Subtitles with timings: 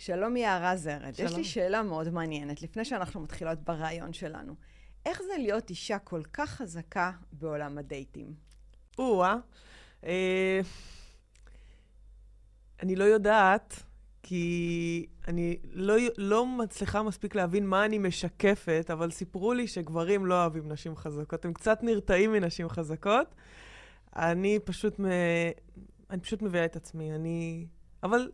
[0.00, 1.14] שלום יערה זרד.
[1.14, 1.28] שלום.
[1.28, 4.54] יש לי שאלה מאוד מעניינת, לפני שאנחנו מתחילות ברעיון שלנו.
[5.06, 8.34] איך זה להיות אישה כל כך חזקה בעולם הדייטים?
[8.98, 9.36] או-אה.
[10.04, 10.60] אה,
[12.82, 13.82] אני לא יודעת,
[14.22, 20.34] כי אני לא, לא מצליחה מספיק להבין מה אני משקפת, אבל סיפרו לי שגברים לא
[20.34, 21.44] אוהבים נשים חזקות.
[21.44, 23.34] הם קצת נרתעים מנשים חזקות.
[24.16, 25.04] אני פשוט, מ...
[26.10, 27.14] אני פשוט מביאה את עצמי.
[27.14, 27.66] אני...
[28.02, 28.30] אבל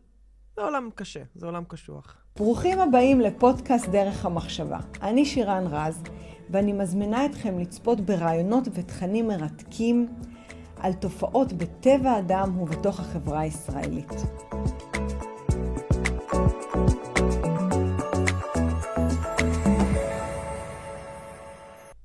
[0.57, 2.16] זה עולם קשה, זה עולם קשוח.
[2.36, 4.79] ברוכים הבאים לפודקאסט דרך המחשבה.
[5.03, 6.03] אני שירן רז,
[6.50, 10.08] ואני מזמינה אתכם לצפות ברעיונות ותכנים מרתקים
[10.80, 14.11] על תופעות בטבע האדם ובתוך החברה הישראלית.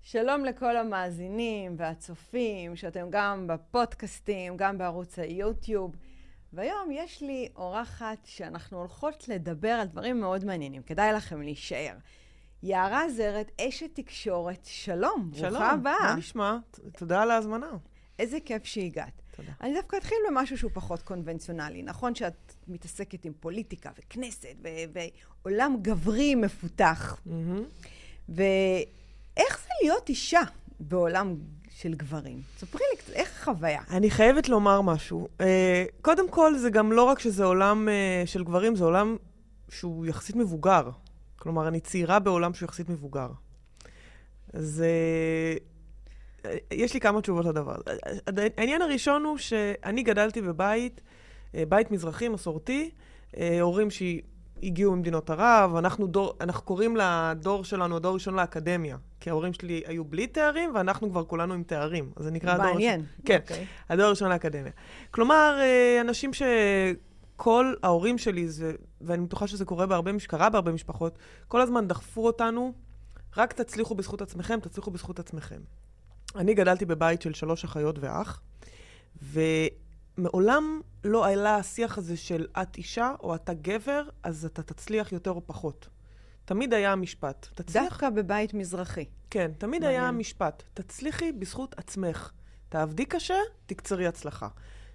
[0.02, 5.96] שלום לכל המאזינים והצופים, שאתם גם בפודקאסטים, גם בערוץ היוטיוב.
[6.54, 11.94] והיום יש לי אורחת שאנחנו הולכות לדבר על דברים מאוד מעניינים, כדאי לכם להישאר.
[12.64, 15.96] יערה זרת, אשת תקשורת, שלום, שלום, ברוכה הבאה.
[16.02, 16.58] מה נשמע?
[16.98, 17.72] תודה על ההזמנה.
[18.20, 19.22] איזה כיף שהגעת.
[19.36, 19.52] תודה.
[19.62, 21.84] אני דווקא אתחיל במשהו שהוא פחות קונבנציונלי.
[21.84, 25.00] נכון שאת מתעסקת עם פוליטיקה וכנסת ו-
[25.44, 27.22] ועולם גברי מפותח.
[27.26, 27.64] מהמם.
[28.30, 30.42] ואיך זה להיות אישה
[30.80, 31.36] בעולם
[31.82, 32.42] של גברים?
[32.58, 33.82] ספרי לי קצת, איך החוויה?
[33.90, 35.28] אני חייבת לומר משהו.
[35.42, 39.18] אה, קודם כל, זה גם לא רק שזה עולם אה, של גברים, זה עולם
[39.70, 40.90] שהוא יחסית מבוגר.
[41.36, 43.28] כלומר, אני צעירה בעולם שהוא יחסית מבוגר.
[44.54, 44.84] אז
[46.46, 47.76] אה, יש לי כמה תשובות לדבר.
[48.58, 51.02] העניין הראשון הוא שאני גדלתי בבית,
[51.54, 52.92] בית מזרחי, מסורתי,
[53.62, 53.88] הורים
[54.62, 58.98] שהגיעו ממדינות ערב, אנחנו, דור, אנחנו קוראים לדור שלנו, הדור הראשון לאקדמיה.
[59.20, 62.12] כי ההורים שלי היו בלי תארים, ואנחנו כבר כולנו עם תארים.
[62.16, 62.66] אז זה נקרא הדור.
[62.66, 63.06] מעניין.
[63.26, 63.40] כן.
[63.42, 63.66] אוקיי.
[63.90, 64.72] הדור הראשון לאקדמיה.
[65.12, 71.18] כלומר, אה, אנשים שכל ההורים שלי, זה, ואני בטוחה שזה קורה בהרבה, קרה בהרבה משפחות,
[71.48, 72.74] כל הזמן דחפו אותנו,
[73.38, 75.60] רק תצליחו בזכות עצמכם, תצליחו בזכות עצמכם.
[76.36, 78.42] אני גדלתי בבית של שלוש אחיות ואח,
[80.18, 85.32] ומעולם לא עלה השיח הזה של את אישה או אתה גבר, אז אתה תצליח יותר
[85.32, 85.90] או פחות.
[86.46, 87.48] תמיד היה המשפט.
[87.56, 89.06] תצליח דווקא בבית מזרחי.
[89.30, 90.02] כן, תמיד מעניין.
[90.02, 92.32] היה המשפט, תצליחי בזכות עצמך.
[92.70, 94.48] תעבדי קשה, תקצרי הצלחה.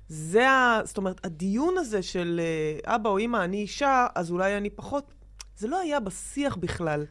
[0.09, 0.81] זה ה...
[0.84, 5.15] זאת אומרת, הדיון הזה של אה, אבא או אמא, אני אישה, אז אולי אני פחות,
[5.56, 7.05] זה לא היה בשיח בכלל.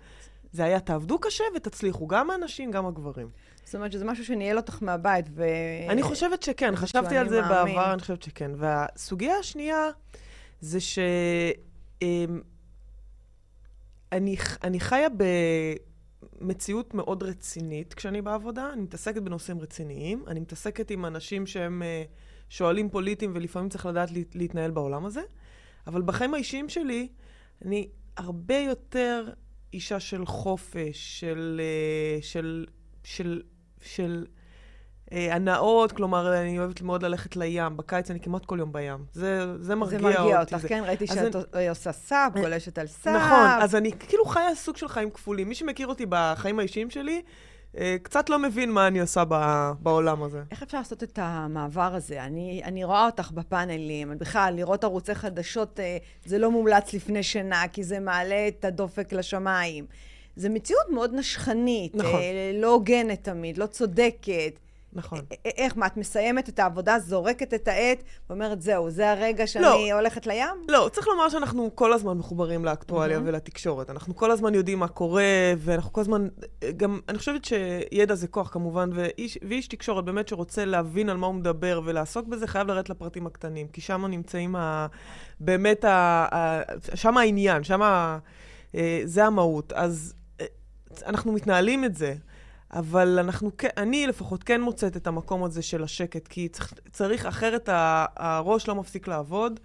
[0.56, 3.30] זה היה תעבדו קשה ותצליחו, גם האנשים, גם הגברים.
[3.66, 5.46] זאת אומרת שזה משהו שניהל אותך מהבית, ו...
[5.90, 7.76] אני חושבת שכן, חשבתי על זה מאמין.
[7.76, 8.52] בעבר, אני חושבת שכן.
[8.56, 9.90] והסוגיה השנייה
[10.60, 11.00] זה ש...
[12.02, 12.42] אמ,
[14.12, 15.08] אני, אני חיה
[16.42, 22.04] במציאות מאוד רצינית כשאני בעבודה, אני מתעסקת בנושאים רציניים, אני מתעסקת עם אנשים שהם אה,
[22.50, 25.22] שואלים פוליטיים ולפעמים צריך לדעת לה- להתנהל בעולם הזה,
[25.88, 27.08] אבל בחיים האישיים שלי,
[27.66, 29.30] אני הרבה יותר
[29.76, 31.62] אישה של חופש, של...
[31.64, 32.66] אה, של...
[33.04, 33.42] של...
[33.82, 34.26] של
[35.12, 37.78] אה, הנאות, כלומר, אני אוהבת מאוד ללכת לים.
[37.78, 39.06] בקיץ אני כמעט כל יום בים.
[39.14, 40.56] זה, זה זה מרגיע, מרגיע אותי.
[40.56, 40.84] אותך, כן?
[40.86, 43.16] ראיתי שאת אה, עושה סאפ, גולשת על סאפ.
[43.16, 45.50] נכון, אז אני כאילו חיה סוג של חיים כפולים.
[45.50, 47.22] מי שמכיר אותי בחיים האישיים שלי, אה,
[48.04, 50.44] קצת לא מבין מה אני עושה ב- בעולם הזה.
[50.52, 52.24] איך אפשר לעשות את המעבר הזה?
[52.24, 57.64] אני, אני רואה אותך בפאנלים, בכלל, לראות ערוצי חדשות אה, זה לא מומלץ לפני שינה,
[57.74, 59.86] כי זה מעלה את הדופק לשמיים.
[60.36, 62.20] זו מציאות מאוד נשכנית, נכון.
[62.20, 64.60] אה, לא הוגנת תמיד, לא צודקת.
[64.96, 65.20] נכון.
[65.20, 69.64] א- איך, מה, את מסיימת את העבודה, זורקת את העט, ואומרת, זהו, זה הרגע שאני
[69.64, 69.94] לא.
[69.94, 70.48] הולכת לים?
[70.68, 73.90] לא, צריך לומר שאנחנו כל הזמן מחוברים לאקטואליה ולתקשורת.
[73.90, 75.24] אנחנו כל הזמן יודעים מה קורה,
[75.58, 76.28] ואנחנו כל הזמן...
[76.78, 81.28] גם, אני חושבת שידע זה כוח כמובן, ואיש, ואיש תקשורת באמת שרוצה להבין על מה
[81.28, 84.88] הוא מדבר ולעסוק בזה, חייב לרדת לפרטים הקטנים, כי שם נמצאים ה,
[85.40, 86.62] באמת, ה, ה,
[86.96, 88.18] שם העניין, שם ה,
[88.76, 89.74] אה, זה המהות.
[89.74, 90.46] אז אה,
[91.06, 92.14] אנחנו מתנהלים את זה.
[92.72, 97.70] אבל אנחנו, אני לפחות כן מוצאת את המקום הזה של השקט, כי צריך, צריך אחרת
[98.16, 99.60] הראש לא מפסיק לעבוד.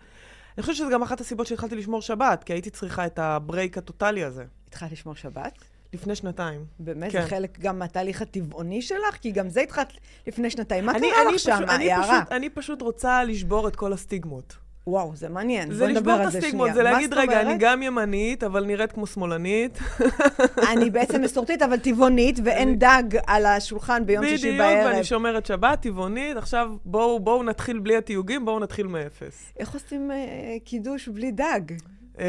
[0.57, 4.25] אני חושבת שזו גם אחת הסיבות שהתחלתי לשמור שבת, כי הייתי צריכה את הברייק הטוטלי
[4.25, 5.59] הזה, התחלת לשמור שבת?
[5.93, 6.65] לפני שנתיים.
[6.79, 7.13] באמת?
[7.13, 7.23] כן.
[7.23, 9.17] זה חלק גם מהתהליך הטבעוני שלך?
[9.21, 9.93] כי גם זה התחלת
[10.27, 10.87] לפני שנתיים.
[10.87, 12.21] מה אני, קרה אני לך שם, פשוט, אני, יערה?
[12.21, 14.57] פשוט, אני פשוט רוצה לשבור את כל הסטיגמות.
[14.91, 15.73] וואו, זה מעניין.
[15.73, 16.75] זה לשבור את הסטיגמות.
[16.75, 17.55] זה להגיד, רגע, אני?
[17.59, 19.79] גם ימנית, אבל נראית כמו שמאלנית.
[20.73, 24.87] אני בעצם מסורתית, אבל טבעונית, ואין דג על השולחן ביום שישי בדיוק, בערב.
[24.87, 26.37] ואני שומרת שבת, טבעונית.
[26.37, 29.53] עכשיו, בואו נתחיל בלי התיוגים, בואו נתחיל מאפס.
[29.59, 30.17] איך עושים אה,
[30.65, 31.61] קידוש בלי דג?
[32.21, 32.27] אה,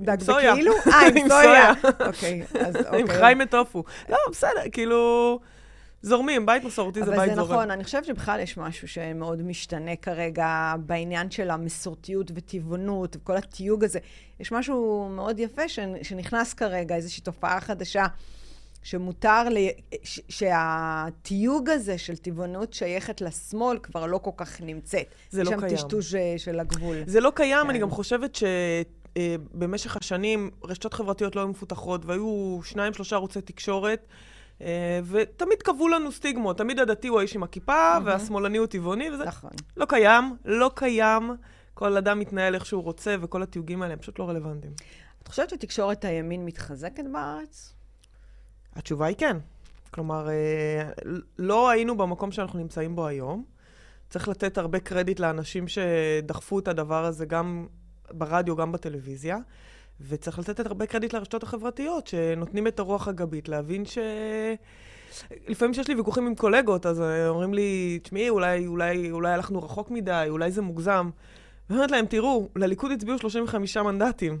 [0.00, 0.54] דג עם זה סויה.
[0.54, 0.72] כאילו?
[0.92, 1.72] אה, עם עם סויה.
[2.06, 3.18] אוקיי, אז עם אוקיי.
[3.20, 3.84] חי מטופו.
[4.08, 5.40] לא, בסדר, כאילו...
[6.04, 7.30] זורמים, בית מסורתי זה בית זורם.
[7.30, 13.16] אבל זה נכון, אני חושבת שבכלל יש משהו שמאוד משתנה כרגע בעניין של המסורתיות וטבעונות
[13.16, 13.98] וכל התיוג הזה.
[14.40, 15.68] יש משהו מאוד יפה
[16.02, 18.06] שנכנס כרגע, איזושהי תופעה חדשה.
[18.82, 19.58] שמותר, ל...
[20.02, 20.20] ש...
[20.28, 25.14] שהתיוג הזה של טבעונות שייכת לשמאל כבר לא כל כך נמצאת.
[25.30, 25.64] זה לא קיים.
[25.64, 26.96] יש שם טשטוש אה, של הגבול.
[27.06, 27.70] זה לא קיים, כן.
[27.70, 33.40] אני גם חושבת שבמשך אה, השנים רשתות חברתיות לא היו מפותחות, והיו שניים, שלושה ערוצי
[33.40, 34.06] תקשורת.
[34.60, 38.00] אה, ותמיד קבעו לנו סטיגמות, תמיד הדתי הוא האיש עם הכיפה, mm-hmm.
[38.04, 39.50] והשמאלני הוא טבעוני, וזה נכון.
[39.76, 41.30] לא קיים, לא קיים.
[41.74, 44.72] כל אדם מתנהל איך שהוא רוצה, וכל התיוגים האלה הם פשוט לא רלוונטיים.
[45.22, 47.74] את חושבת שתקשורת הימין מתחזקת בארץ?
[48.76, 49.36] התשובה היא כן.
[49.90, 50.90] כלומר, אה,
[51.38, 53.44] לא היינו במקום שאנחנו נמצאים בו היום.
[54.10, 57.66] צריך לתת הרבה קרדיט לאנשים שדחפו את הדבר הזה גם
[58.10, 59.38] ברדיו, גם בטלוויזיה.
[60.00, 63.98] וצריך לתת הרבה קרדיט לרשתות החברתיות, שנותנים את הרוח הגבית, להבין ש...
[65.48, 69.90] לפעמים כשיש לי ויכוחים עם קולגות, אז אומרים לי, תשמעי, אולי, אולי, אולי הלכנו רחוק
[69.90, 71.10] מדי, אולי זה מוגזם.
[71.68, 74.38] ואני אומרת להם, תראו, לליכוד הצביעו 35 מנדטים.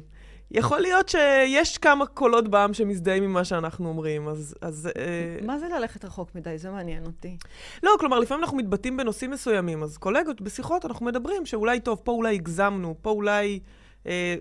[0.50, 4.54] יכול להיות שיש כמה קולות בעם שמזדהים עם מה שאנחנו אומרים, אז...
[4.60, 6.58] אז אה, מה זה ללכת רחוק מדי?
[6.58, 7.36] זה מעניין אותי.
[7.82, 12.12] לא, כלומר, לפעמים אנחנו מתבטאים בנושאים מסוימים, אז קולגות, בשיחות אנחנו מדברים שאולי טוב, פה
[12.12, 13.60] אולי הגזמנו, פה אולי...
[14.06, 14.34] אה,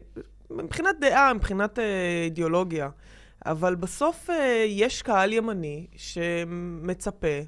[0.53, 2.89] מבחינת דעה, מבחינת אה, אידיאולוגיה.
[3.45, 7.39] אבל בסוף אה, יש קהל ימני שמצפה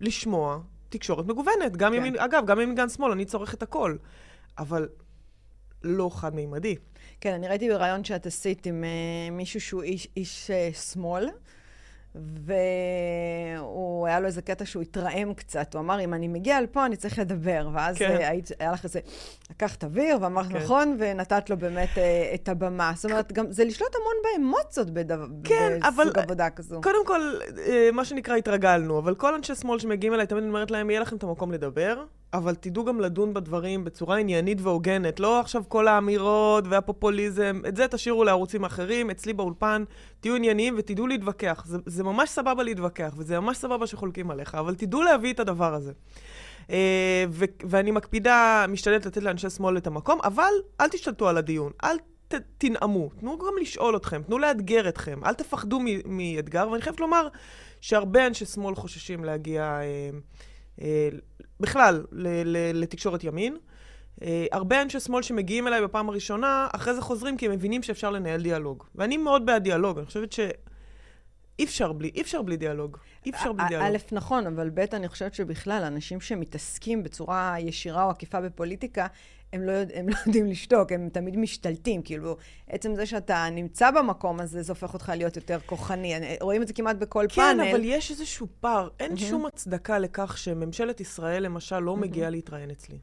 [0.00, 0.58] לשמוע
[0.88, 1.76] תקשורת מגוונת.
[1.76, 1.98] גם כן.
[1.98, 3.96] ימין, אגב, גם ימין גן שמאל, אני צורך את הכל.
[4.58, 4.88] אבל
[5.84, 6.76] לא חד-מימדי.
[7.20, 11.28] כן, אני ראיתי בריאיון שאת עשית עם uh, מישהו שהוא איש, איש uh, שמאל,
[12.14, 15.74] והוא, היה לו איזה קטע שהוא התרעם קצת.
[15.74, 17.68] הוא אמר, אם אני מגיע לפה, אני צריך לדבר.
[17.72, 18.16] ואז כן.
[18.16, 19.00] uh, היית, היה לך איזה,
[19.50, 20.56] לקחת אוויר, ואמרת, כן.
[20.56, 21.98] נכון, ונתת לו באמת uh,
[22.34, 22.92] את הבמה.
[22.96, 25.14] זאת אומרת, גם זה לשלוט המון באמוציות בדו,
[25.44, 26.80] כן, בסוג אבל, עבודה כזו.
[26.80, 27.52] קודם כל, uh,
[27.92, 28.98] מה שנקרא, התרגלנו.
[28.98, 32.04] אבל כל אנשי שמאל שמגיעים אליי, תמיד אני אומרת להם, יהיה לכם את המקום לדבר.
[32.34, 35.20] אבל תדעו גם לדון בדברים בצורה עניינית והוגנת.
[35.20, 39.84] לא עכשיו כל האמירות והפופוליזם, את זה תשאירו לערוצים אחרים, אצלי באולפן,
[40.20, 41.64] תהיו ענייניים ותדעו להתווכח.
[41.66, 45.74] זה, זה ממש סבבה להתווכח, וזה ממש סבבה שחולקים עליך, אבל תדעו להביא את הדבר
[45.74, 45.92] הזה.
[46.70, 51.72] אה, ו- ואני מקפידה, משתדלת לתת לאנשי שמאל את המקום, אבל אל תשתלטו על הדיון,
[51.84, 51.96] אל
[52.28, 57.28] ת- תנאמו, תנו גם לשאול אתכם, תנו לאתגר אתכם, אל תפחדו מאתגר, ואני חייבת לומר
[57.80, 59.62] שהרבה אנשי שמאל חוששים להגיע...
[59.62, 60.10] אה,
[60.80, 61.08] אה,
[61.62, 62.04] בכלל,
[62.74, 63.56] לתקשורת ימין.
[64.22, 68.10] אה, הרבה אנשי שמאל שמגיעים אליי בפעם הראשונה, אחרי זה חוזרים כי הם מבינים שאפשר
[68.10, 68.84] לנהל דיאלוג.
[68.94, 70.32] ואני מאוד בעד דיאלוג, אני חושבת
[71.62, 72.96] שאי אפשר בלי, אי אפשר בלי דיאלוג.
[73.26, 73.86] אי אפשר בלי דיאלוג.
[73.86, 79.06] א', נכון, אבל ב', אני חושבת שבכלל, אנשים שמתעסקים בצורה ישירה או עקיפה בפוליטיקה,
[79.52, 82.02] הם לא, הם לא יודעים לשתוק, הם תמיד משתלטים.
[82.02, 82.36] כאילו,
[82.68, 86.14] עצם זה שאתה נמצא במקום הזה, זה הופך אותך להיות יותר כוחני.
[86.40, 87.64] רואים את זה כמעט בכל כן, פאנל.
[87.64, 88.88] כן, אבל יש איזשהו פער.
[89.00, 89.20] אין mm-hmm.
[89.20, 92.00] שום הצדקה לכך שממשלת ישראל, למשל, לא mm-hmm.
[92.00, 92.98] מגיעה להתראיין אצלי.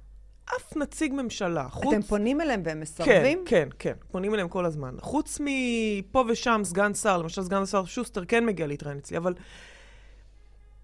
[0.57, 1.68] אף נציג ממשלה.
[1.69, 1.94] חוץ...
[1.94, 3.44] אתם פונים אליהם והם מסרבים?
[3.46, 3.94] כן, כן, כן.
[4.12, 4.96] פונים אליהם כל הזמן.
[5.00, 9.34] חוץ מפה ושם סגן שר, למשל סגן שר שוסטר כן מגיע להתראיין אצלי, אבל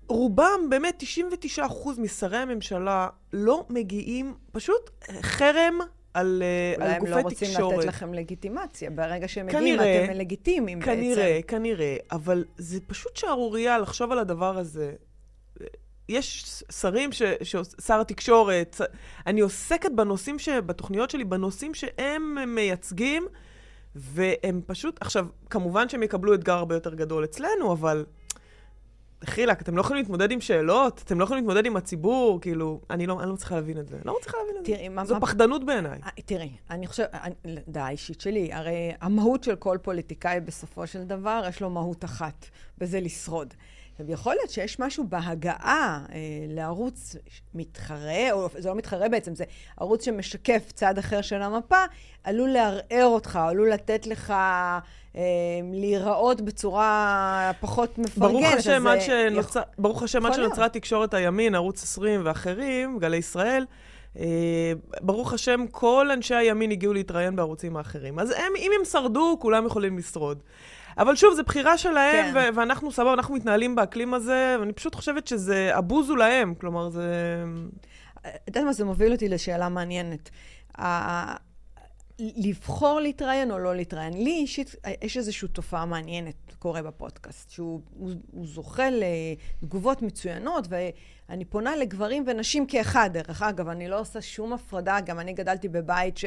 [0.07, 1.03] רובם, באמת
[1.57, 1.62] 99%
[1.97, 4.89] משרי הממשלה לא מגיעים, פשוט
[5.21, 5.79] חרם
[6.13, 6.44] על,
[6.79, 7.09] אה, על גופי תקשורת.
[7.09, 7.77] אולי הם לא רוצים תקשורת.
[7.77, 8.89] לתת לכם לגיטימציה.
[8.89, 10.91] ברגע שהם מגיעים, אתם לגיטימיים בעצם.
[10.91, 11.97] כנראה, כנראה.
[12.12, 14.94] אבל זה פשוט שערורייה לחשוב על הדבר הזה.
[16.09, 17.55] יש שרים, ש, ש,
[17.85, 18.81] שר התקשורת,
[19.27, 23.27] אני עוסקת בנושאים, ש, בתוכניות שלי, בנושאים שהם מייצגים,
[23.95, 28.05] והם פשוט, עכשיו, כמובן שהם יקבלו אתגר הרבה יותר גדול אצלנו, אבל
[29.21, 33.07] דחילק, אתם לא יכולים להתמודד עם שאלות, אתם לא יכולים להתמודד עם הציבור, כאילו, אני
[33.07, 33.97] לא, אני לא מצליחה להבין את זה.
[34.05, 34.89] לא מצליחה להבין את תראי, זה.
[34.89, 35.21] מה, זו מה...
[35.21, 36.00] פחדנות בעיניי.
[36.03, 37.09] אה, תראי, אני חושבת,
[37.67, 42.45] דעה אישית שלי, הרי המהות של כל פוליטיקאי בסופו של דבר, יש לו מהות אחת,
[42.77, 43.53] וזה לשרוד.
[43.95, 47.15] עכשיו, יכול להיות שיש משהו בהגעה אה, לערוץ
[47.53, 49.43] מתחרה, או זה לא מתחרה בעצם, זה
[49.77, 51.83] ערוץ שמשקף צד אחר של המפה,
[52.23, 54.31] עלול לערער אותך, עלול לתת לך
[55.15, 55.19] אה,
[55.73, 58.31] להיראות בצורה פחות מפרגנת.
[58.31, 59.65] ברוך השם, עד שנוצר, יכ...
[59.77, 63.65] ברוך השם, עד שנוצרה תקשורת הימין, ערוץ 20 ואחרים, גלי ישראל,
[64.19, 68.19] אה, ברוך השם, כל אנשי הימין הגיעו להתראיין בערוצים האחרים.
[68.19, 70.43] אז הם, אם הם שרדו, כולם יכולים לשרוד.
[70.97, 72.53] אבל שוב, זו בחירה שלהם, כן.
[72.53, 77.43] ו- ואנחנו סבבה, אנחנו מתנהלים באקלים הזה, ואני פשוט חושבת שזה הבוזו להם, כלומר, זה...
[78.21, 80.29] את יודעת מה, זה מוביל אותי לשאלה מעניינת.
[82.19, 84.13] לבחור להתראיין או לא להתראיין.
[84.13, 91.45] לי אישית, יש איזושהי תופעה מעניינת קורה בפודקאסט, שהוא הוא, הוא זוכה לתגובות מצוינות, ואני
[91.45, 96.17] פונה לגברים ונשים כאחד, דרך אגב, אני לא עושה שום הפרדה, גם אני גדלתי בבית
[96.17, 96.25] ש...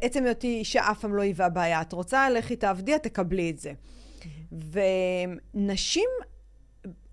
[0.00, 1.80] עצם היותי אישה אף פעם לא היווה בעיה.
[1.80, 3.72] את רוצה, לכי תעבדי, את תקבלי את זה.
[5.54, 6.08] ונשים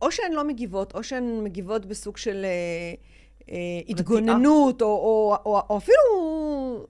[0.02, 2.94] או שהן לא מגיבות, או שהן מגיבות בסוג של אה,
[3.52, 5.98] אה, התגוננות, או, או, או, או אפילו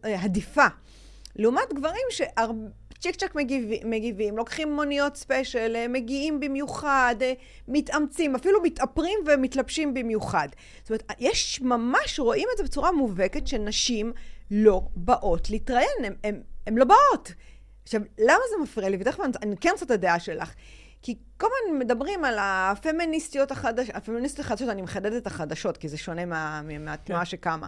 [0.06, 0.66] אה, הדיפה.
[1.36, 2.06] לעומת גברים
[3.00, 7.34] שצ'יק צ'ק מגיבים, מגיבים, לוקחים מוניות ספיישל, אה, מגיעים במיוחד, אה,
[7.68, 10.48] מתאמצים, אפילו מתאפרים ומתלבשים במיוחד.
[10.82, 14.14] זאת אומרת, יש ממש, רואים את זה בצורה מובהקת, שנשים
[14.52, 15.90] לא באות להתראיין,
[16.68, 17.34] הן לא באות.
[17.84, 18.98] עכשיו, למה זה מפריע לי?
[19.00, 20.54] ותכף אני כן רוצה את הדעה שלך.
[21.02, 25.98] כי כל הזמן מדברים על הפמיניסטיות החדשות, הפמיניסטיות החדשות, אני מחדדת את החדשות, כי זה
[25.98, 27.26] שונה מה, מהתנועה כן.
[27.26, 27.68] שקמה.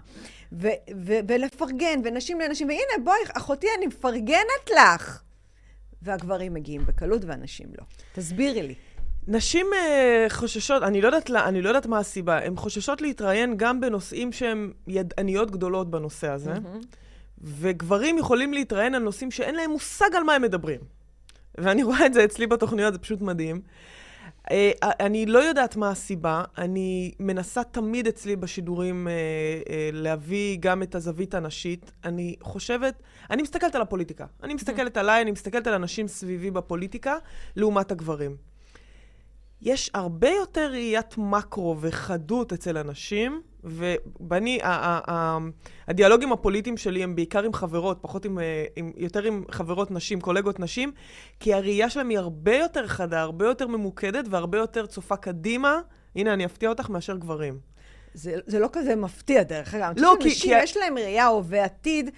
[0.52, 0.68] ו,
[1.06, 5.22] ו, ולפרגן, ונשים לנשים, והנה, בואי, אחותי, אני מפרגנת לך.
[6.02, 7.84] והגברים מגיעים בקלות והנשים לא.
[8.14, 8.76] תסבירי לי.
[9.28, 13.82] נשים uh, חוששות, אני לא, יודעת, אני לא יודעת מה הסיבה, הן חוששות להתראיין גם
[13.82, 16.86] בנושאים שהן ידעניות גדולות בנושא הזה, mm-hmm.
[17.42, 20.80] וגברים יכולים להתראיין על נושאים שאין להם מושג על מה הם מדברים.
[21.58, 23.62] ואני רואה את זה אצלי בתוכניות, זה פשוט מדהים.
[24.52, 29.14] אה, אני לא יודעת מה הסיבה, אני מנסה תמיד אצלי בשידורים אה,
[29.70, 31.92] אה, להביא גם את הזווית הנשית.
[32.04, 34.26] אני חושבת, אני מסתכלת על הפוליטיקה.
[34.44, 37.16] אני מסתכלת עליי, אני מסתכלת על אנשים סביבי בפוליטיקה,
[37.56, 38.36] לעומת הגברים.
[39.62, 44.60] יש הרבה יותר ראיית מקרו וחדות אצל אנשים, ואני,
[45.88, 50.22] הדיאלוגים הפוליטיים שלי הם בעיקר עם חברות, פחות עם, אה, עם, יותר עם חברות נשים,
[50.22, 50.92] קולגות נשים,
[51.40, 55.80] כי הראייה שלהם היא הרבה יותר חדה, הרבה יותר ממוקדת והרבה יותר צופה קדימה.
[56.16, 57.72] הנה, אני אפתיע אותך מאשר גברים.
[58.14, 59.94] זה, זה לא כזה מפתיע, דרך אגב.
[59.98, 60.28] לא, כי...
[60.28, 60.64] נשים, כי...
[60.64, 62.10] יש להם ראייה הווה עתיד,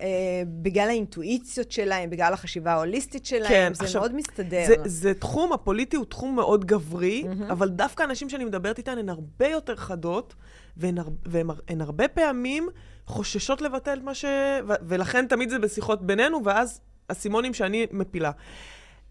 [0.00, 0.06] אה,
[0.46, 4.64] בגלל האינטואיציות שלהם, בגלל החשיבה ההוליסטית שלהם, כן, זה עכשיו, מאוד מסתדר.
[4.66, 7.52] זה, זה תחום, הפוליטי הוא תחום מאוד גברי, mm-hmm.
[7.52, 10.34] אבל דווקא הנשים שאני מדברת איתן הן הרבה יותר חדות,
[10.76, 12.68] והן, והן הרבה פעמים
[13.06, 14.24] חוששות לבטל את מה ש...
[14.68, 18.30] ו, ולכן תמיד זה בשיחות בינינו, ואז הסימונים שאני מפילה.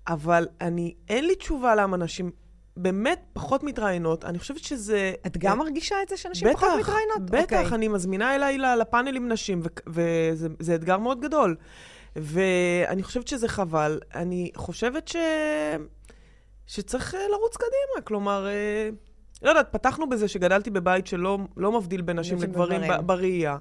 [0.07, 2.31] אבל אני, אין לי תשובה למה נשים
[2.77, 4.25] באמת פחות מתראיינות.
[4.25, 5.13] אני חושבת שזה...
[5.25, 7.21] את גם מרגישה את זה שאנשים בטח, פחות מתראיינות?
[7.21, 7.71] בטח, בטח.
[7.71, 7.75] Okay.
[7.75, 11.55] אני מזמינה אליי לפאנלים נשים, וזה אתגר מאוד גדול.
[12.15, 13.99] ואני חושבת שזה חבל.
[14.15, 15.15] אני חושבת ש...
[16.67, 18.01] שצריך אה, לרוץ קדימה.
[18.03, 18.89] כלומר, אה,
[19.41, 23.57] לא יודעת, פתחנו בזה שגדלתי בבית שלא לא מבדיל בין נשים לגברים בראייה.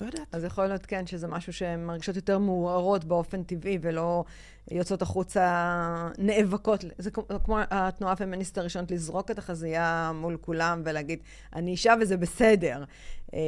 [0.00, 0.26] לא יודעת.
[0.32, 4.24] אז יכול להיות, כן, שזה משהו שהן מרגישות יותר מעוררות באופן טבעי, ולא
[4.70, 6.84] יוצאות החוצה נאבקות.
[6.98, 7.10] זה
[7.44, 11.18] כמו התנועה הפמיניסטית הראשונית, לזרוק את החזייה מול כולם ולהגיד,
[11.54, 12.84] אני אישה וזה בסדר.
[13.34, 13.38] אה,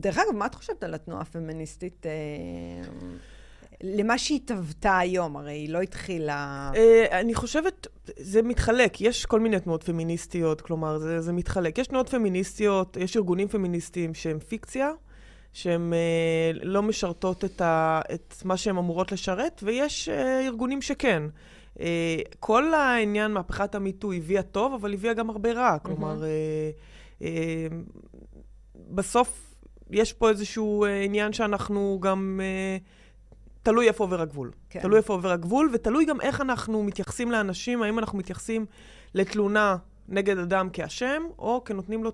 [0.00, 2.06] דרך אגב, מה את חושבת על התנועה הפמיניסטית?
[2.06, 2.12] אה,
[3.82, 6.70] למה שהיא התהוותה היום, הרי היא לא התחילה...
[6.76, 11.78] אה, אני חושבת, זה מתחלק, יש כל מיני תנועות פמיניסטיות, כלומר, זה, זה מתחלק.
[11.78, 14.90] יש תנועות פמיניסטיות, יש ארגונים פמיניסטיים שהם פיקציה,
[15.54, 21.22] שהן אה, לא משרתות את, ה, את מה שהן אמורות לשרת, ויש אה, ארגונים שכן.
[21.80, 25.78] אה, כל העניין, מהפכת המיטו, הביאה טוב, אבל הביאה גם הרבה רע.
[25.78, 27.24] כלומר, mm-hmm.
[27.24, 27.66] אה,
[28.90, 29.54] בסוף
[29.90, 32.40] יש פה איזשהו עניין שאנחנו גם...
[33.62, 34.50] תלוי איפה עובר הגבול.
[34.70, 34.80] כן.
[34.80, 38.66] תלוי איפה עובר הגבול, ותלוי גם איך אנחנו מתייחסים לאנשים, האם אנחנו מתייחסים
[39.14, 39.76] לתלונה
[40.08, 42.10] נגד אדם כאשם, או כנותנים לו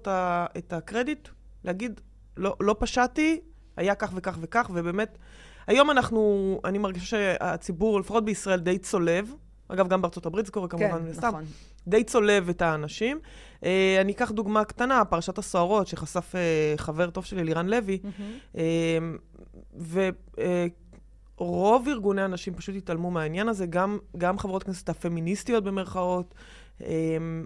[0.59, 1.29] את הקרדיט
[1.65, 2.01] להגיד,
[2.41, 3.41] לא, לא פשעתי,
[3.77, 5.19] היה כך וכך וכך, ובאמת,
[5.67, 9.35] היום אנחנו, אני מרגישה שהציבור, לפחות בישראל, די צולב.
[9.69, 11.29] אגב, גם בארצות הברית זה קורה כמובן, כן, סתם.
[11.29, 11.45] נכון.
[11.87, 13.19] די צולב את האנשים.
[13.61, 13.65] Uh,
[14.01, 18.57] אני אקח דוגמה קטנה, פרשת הסוהרות, שחשף uh, חבר טוב שלי, לירן לוי, mm-hmm.
[18.57, 18.59] uh,
[21.39, 26.35] ורוב uh, ארגוני הנשים פשוט התעלמו מהעניין הזה, גם, גם חברות כנסת הפמיניסטיות במרכאות,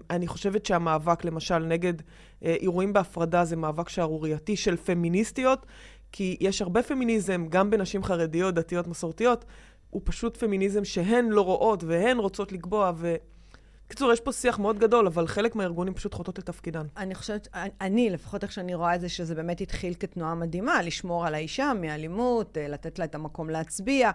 [0.09, 1.93] אני חושבת שהמאבק, למשל, נגד
[2.43, 5.65] אה, אירועים בהפרדה זה מאבק שערורייתי של פמיניסטיות,
[6.11, 9.45] כי יש הרבה פמיניזם, גם בנשים חרדיות, דתיות, מסורתיות,
[9.89, 13.15] הוא פשוט פמיניזם שהן לא רואות והן רוצות לקבוע, ו...
[13.87, 16.85] בקיצור, יש פה שיח מאוד גדול, אבל חלק מהארגונים פשוט חוטאות לתפקידן.
[16.97, 17.47] אני חושבת,
[17.81, 21.71] אני, לפחות איך שאני רואה את זה, שזה באמת התחיל כתנועה מדהימה, לשמור על האישה
[21.81, 24.11] מאלימות, אה, לתת לה את המקום להצביע,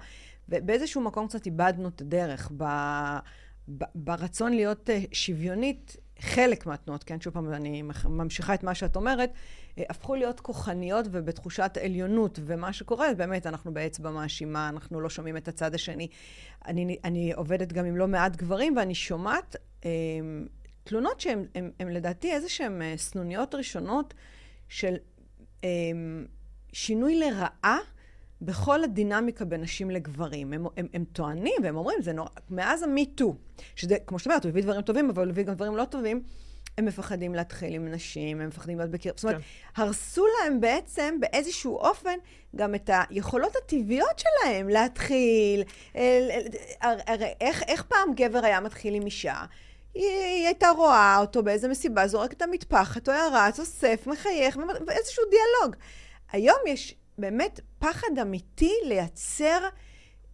[0.48, 2.52] ובאיזשהו מקום קצת איבדנו את הדרך.
[2.56, 2.64] ב...
[3.94, 9.32] ברצון להיות אה, שוויונית, חלק מהתנועות, כן, שוב פעם, אני ממשיכה את מה שאת אומרת,
[9.78, 15.36] אה, הפכו להיות כוחניות ובתחושת עליונות, ומה שקורה, באמת, אנחנו באצבע מאשימה, אנחנו לא שומעים
[15.36, 16.08] את הצד השני.
[16.66, 19.90] אני, אני עובדת גם עם לא מעט גברים, ואני שומעת אה,
[20.84, 21.46] תלונות שהן
[21.80, 24.14] לדעתי איזה שהן אה, סנוניות ראשונות
[24.68, 24.94] של
[25.64, 25.68] אה,
[26.72, 27.78] שינוי לרעה.
[28.42, 30.52] בכל הדינמיקה בין נשים לגברים.
[30.52, 33.34] הם, הם, הם טוענים והם אומרים, זה נורא, מאז המיטו,
[33.76, 36.22] שזה, כמו שאת אומרת, הוא הביא דברים טובים, אבל הוא הביא גם דברים לא טובים,
[36.78, 39.12] הם מפחדים להתחיל עם נשים, הם מפחדים להיות בקרב.
[39.16, 39.82] זאת אומרת, כן.
[39.82, 42.18] הרסו להם בעצם באיזשהו אופן
[42.56, 45.62] גם את היכולות הטבעיות שלהם להתחיל.
[46.80, 49.44] הרי איך, איך פעם גבר היה מתחיל עם אישה?
[49.94, 54.58] היא, היא הייתה רואה אותו באיזה מסיבה, זורק את המטפחת, הוא היה רץ, אוסף, מחייך,
[54.86, 55.76] ואיזשהו דיאלוג.
[56.32, 59.58] היום יש באמת פחד אמיתי לייצר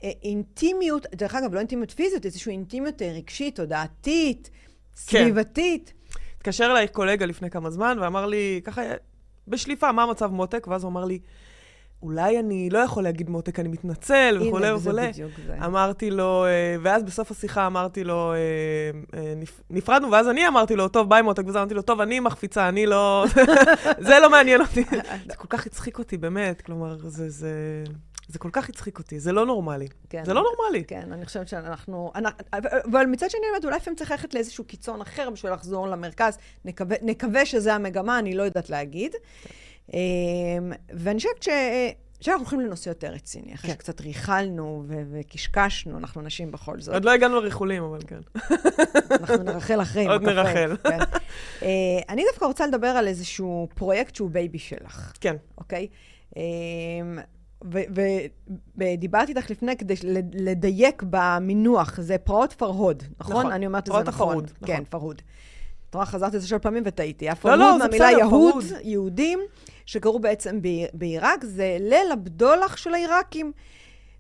[0.05, 4.93] אה, אינטימיות, דרך אגב, לא אינטימיות פיזית, איזושהי אינטימיות אה, רגשית, תודעתית, כן.
[4.95, 5.93] סביבתית.
[6.37, 8.83] התקשר אליי קולגה לפני כמה זמן ואמר לי, ככה,
[9.49, 10.67] בשליפה, מה המצב מותק?
[10.71, 11.19] ואז הוא אמר לי,
[12.07, 15.03] אולי אני לא יכול להגיד מותק, אני מתנצל, וכולי וכולי.
[15.03, 15.65] הנה, זה בדיוק זה.
[15.65, 18.39] אמרתי לו, אה, ואז בסוף השיחה אמרתי לו, אה,
[19.19, 19.35] אה,
[19.71, 22.87] נפרדנו, ואז אני אמרתי לו, טוב, ביי מותק, ואז אמרתי לו, טוב, אני מחפיצה, אני
[22.87, 23.25] לא...
[24.09, 24.85] זה לא מעניין אותי.
[25.31, 27.31] זה כל כך הצחיק אותי, באמת, כלומר, זה...
[27.31, 27.85] זה...
[28.29, 29.89] זה כל כך הצחיק אותי, זה לא נורמלי.
[30.11, 30.25] כן.
[30.25, 30.85] זה לא נורמלי.
[30.85, 32.13] כן, אני חושבת שאנחנו...
[32.91, 36.39] אבל מצד שני, אומרת, אולי לפעמים צריך ללכת לאיזשהו קיצון אחר בשביל לחזור למרכז.
[36.65, 39.13] נקווה, נקווה שזה המגמה, אני לא יודעת להגיד.
[39.43, 39.51] כן.
[39.93, 39.99] אמ,
[40.95, 41.49] ואני חושבת ש...
[42.19, 43.75] עכשיו אנחנו הולכים לנושא יותר רציני, אחרי כן.
[43.75, 46.95] שקצת ריכלנו ו- וקשקשנו, אנחנו נשים בכל זאת.
[46.95, 48.21] עוד לא הגענו לריכולים, אבל כן.
[49.11, 50.77] אנחנו נרכל אחרי עוד נרכל.
[50.83, 50.99] כן.
[51.61, 51.65] uh,
[52.09, 55.13] אני דווקא רוצה לדבר על איזשהו פרויקט שהוא baby שלך.
[55.21, 55.37] כן.
[55.59, 55.87] אוקיי?
[55.91, 56.35] Okay?
[56.35, 56.37] Uh,
[58.77, 59.95] ודיברתי איתך לפני כדי
[60.33, 63.37] לדייק במינוח, זה פרעות פרהוד, נכון?
[63.37, 63.53] נכון.
[63.53, 64.13] אני אומרת את זה נכון.
[64.13, 64.51] פרעות הפרהוד.
[64.67, 64.85] כן, נכון.
[64.85, 65.23] פרהוד.
[65.91, 67.27] את רואה, חזרתי את זה שלוש פעמים וטעיתי.
[67.45, 69.41] לא, לא, זה בסדר, יהוד, יהודים,
[69.87, 70.61] שקראו בעצם
[70.93, 73.53] בעיראק, זה ליל הבדולח של העיראקים.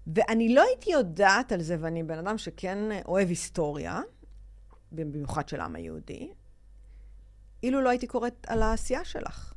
[0.06, 4.00] ואני לא הייתי יודעת על זה, ואני בן אדם שכן אוהב היסטוריה,
[4.92, 6.28] במיוחד של העם היהודי,
[7.62, 9.52] אילו לא הייתי קוראת על העשייה שלך.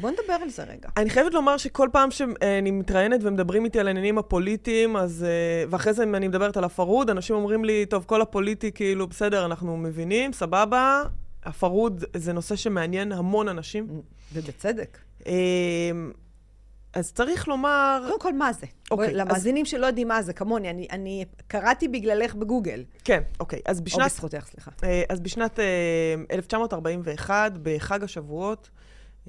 [0.00, 0.88] בוא נדבר על זה רגע.
[0.96, 5.24] אני חייבת לומר שכל פעם שאני מתראיינת ומדברים איתי על העניינים הפוליטיים, אז...
[5.28, 9.46] אה, ואחרי זה אני מדברת על הפרהוד, אנשים אומרים לי, טוב, כל הפוליטי, כאילו, בסדר,
[9.46, 11.02] אנחנו מבינים, סבבה,
[11.44, 14.02] הפרהוד זה נושא שמעניין המון אנשים.
[14.32, 14.98] ובצדק.
[15.26, 16.12] אמ,
[16.92, 18.04] אז צריך לומר...
[18.06, 18.66] קודם כל, מה זה?
[18.90, 19.08] אוקיי.
[19.08, 19.70] בוא, למאזינים אז...
[19.70, 22.84] שלא יודעים מה זה, כמוני, אני, אני קראתי בגללך בגוגל.
[23.04, 23.60] כן, אוקיי.
[23.66, 24.00] אז בשנת...
[24.00, 24.70] או בזכותך, סליחה.
[24.84, 25.58] אה, אז בשנת
[26.30, 28.70] 1941, אה, בחג השבועות,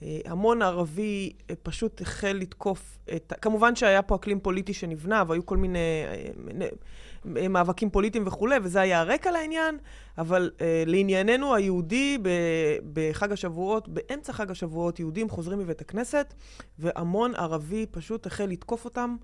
[0.01, 1.33] אה, המון ערבי
[1.63, 3.33] פשוט החל לתקוף את...
[3.41, 5.79] כמובן שהיה פה אקלים פוליטי שנבנה, והיו כל מיני
[7.25, 9.77] מאבקים פוליטיים וכולי, וזה היה הרקע לעניין,
[10.17, 12.29] אבל אה, לענייננו היהודי ב,
[12.93, 16.33] בחג השבועות, באמצע חג השבועות, יהודים חוזרים מבית הכנסת,
[16.79, 19.15] והמון ערבי פשוט החל לתקוף אותם.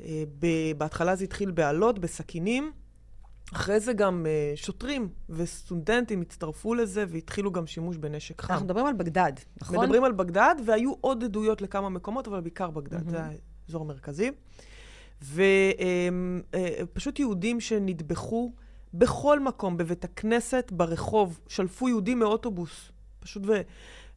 [0.00, 0.46] אה, ב,
[0.78, 2.72] בהתחלה זה התחיל באלות, בסכינים.
[3.52, 8.52] אחרי זה גם uh, שוטרים וסטודנטים הצטרפו לזה והתחילו גם שימוש בנשק חם.
[8.52, 9.78] אנחנו מדברים על בגדד, נכון?
[9.78, 13.10] מדברים על בגדד, והיו עוד עדויות לכמה מקומות, אבל בעיקר בגדד, mm-hmm.
[13.10, 13.18] זה
[13.66, 14.30] האזור המרכזי.
[15.22, 18.52] ופשוט יהודים שנטבחו
[18.94, 23.60] בכל מקום, בבית הכנסת, ברחוב, שלפו יהודים מאוטובוס, פשוט ו...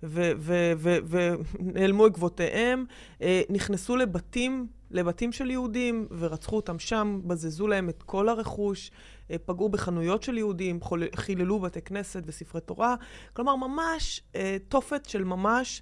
[0.04, 2.86] ונעלמו עקבותיהם,
[3.22, 8.92] אה, נכנסו לבתים, לבתים של יהודים, ורצחו אותם שם, בזזו להם את כל הרכוש,
[9.32, 10.80] אה, פגעו בחנויות של יהודים,
[11.16, 12.96] חיללו בתי כנסת וספרי תורה.
[13.34, 15.82] כלומר, ממש אה, תופת של ממש.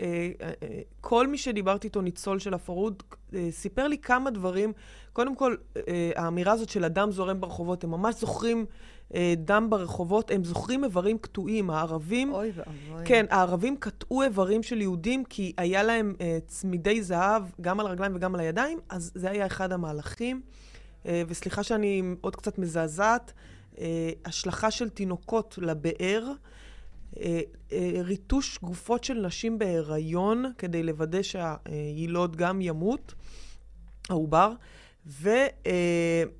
[0.00, 3.02] אה, אה, כל מי שדיברתי איתו, ניצול של הפרהוד,
[3.34, 4.72] אה, סיפר לי כמה דברים.
[5.12, 5.56] קודם כל,
[6.16, 8.66] האמירה הזאת של הדם זורם ברחובות, הם ממש זוכרים
[9.36, 11.70] דם ברחובות, הם זוכרים איברים קטועים.
[11.70, 12.34] הערבים...
[12.34, 13.06] אוי ואבוי.
[13.06, 16.14] כן, הערבים קטעו איברים של יהודים כי היה להם
[16.46, 20.40] צמידי זהב גם על הרגליים וגם על הידיים, אז זה היה אחד המהלכים.
[21.04, 23.32] וסליחה שאני עוד קצת מזעזעת,
[24.24, 26.32] השלכה של תינוקות לבאר.
[27.20, 27.40] אה,
[27.72, 33.14] אה, ריטוש גופות של נשים בהיריון כדי לוודא שהילוד גם ימות,
[34.08, 34.52] העובר,
[35.06, 36.32] והדבר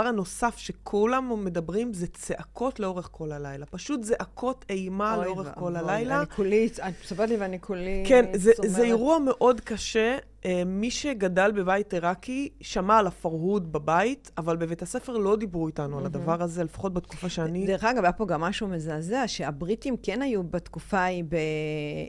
[0.00, 3.66] אה, הנוסף שכולם מדברים זה צעקות לאורך כל הלילה.
[3.66, 6.18] פשוט זעקות אימה לאורך כל הלילה.
[6.18, 8.24] אני כולי, את מספרת לי ואני כולי כן,
[8.66, 10.18] זה אירוע מאוד קשה.
[10.46, 15.96] אה, מי שגדל בבית עיראקי שמע על הפרהוד בבית, אבל בבית הספר לא דיברו איתנו
[15.96, 16.00] mm-hmm.
[16.00, 17.66] על הדבר הזה, לפחות בתקופה שאני...
[17.66, 21.24] דרך אגב, היה פה גם משהו מזעזע, שהבריטים כן היו בתקופה ההיא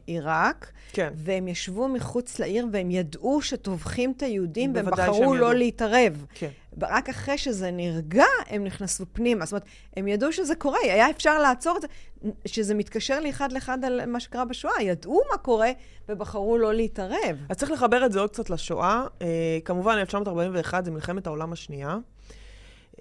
[0.08, 1.14] בעיראק, כן.
[1.16, 6.26] והם ישבו מחוץ לעיר והם ידעו שטובחים את היהודים, והם בחרו לא להתערב.
[6.34, 6.50] כן.
[6.82, 9.46] רק אחרי שזה נרגע, הם נכנסו פנימה.
[9.46, 9.66] זאת אומרת,
[9.98, 11.88] הם ידעו שזה קורה, היה אפשר לעצור את זה,
[12.46, 14.82] שזה מתקשר לי אחד לאחד על מה שקרה בשואה.
[14.82, 15.72] ידעו מה קורה
[16.10, 17.38] ובחרו לא להתערב.
[17.50, 19.04] אז צריך לחבר את זה עוד קצת לשואה.
[19.22, 21.98] אה, כמובן, 1941 זה מלחמת העולם השנייה.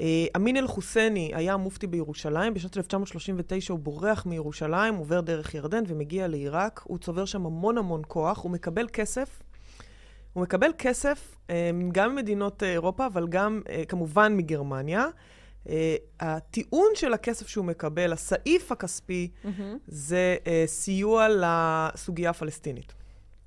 [0.01, 2.55] אה, אמין אל-חוסייני היה מופתי בירושלים.
[2.55, 6.81] בשנת 1939 הוא בורח מירושלים, עובר דרך ירדן ומגיע לעיראק.
[6.85, 9.43] הוא צובר שם המון המון כוח, הוא מקבל כסף.
[10.33, 15.07] הוא מקבל כסף אה, גם ממדינות אירופה, אבל גם כמובן מגרמניה.
[16.21, 19.49] הטיעון של הכסף שהוא מקבל, הסעיף הכספי, mm-hmm.
[19.87, 22.95] זה סיוע לסוגיה הפלסטינית.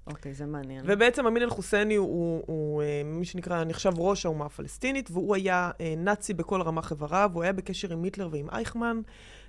[0.07, 0.85] אוקיי, זה מעניין.
[0.87, 5.71] ובעצם אמין אל-חוסייני הוא, הוא, הוא אה, מי שנקרא, נחשב ראש האומה הפלסטינית, והוא היה
[5.81, 9.01] אה, נאצי בכל רמ"ח איבריו, הוא היה בקשר עם היטלר ועם אייכמן.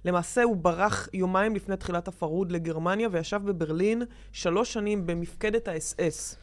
[0.05, 4.03] למעשה הוא ברח יומיים לפני תחילת הפרהוד לגרמניה וישב בברלין
[4.33, 6.37] שלוש שנים במפקדת האס-אס.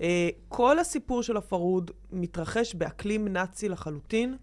[0.00, 4.36] אה, כל הסיפור של הפרהוד מתרחש באקלים נאצי לחלוטין.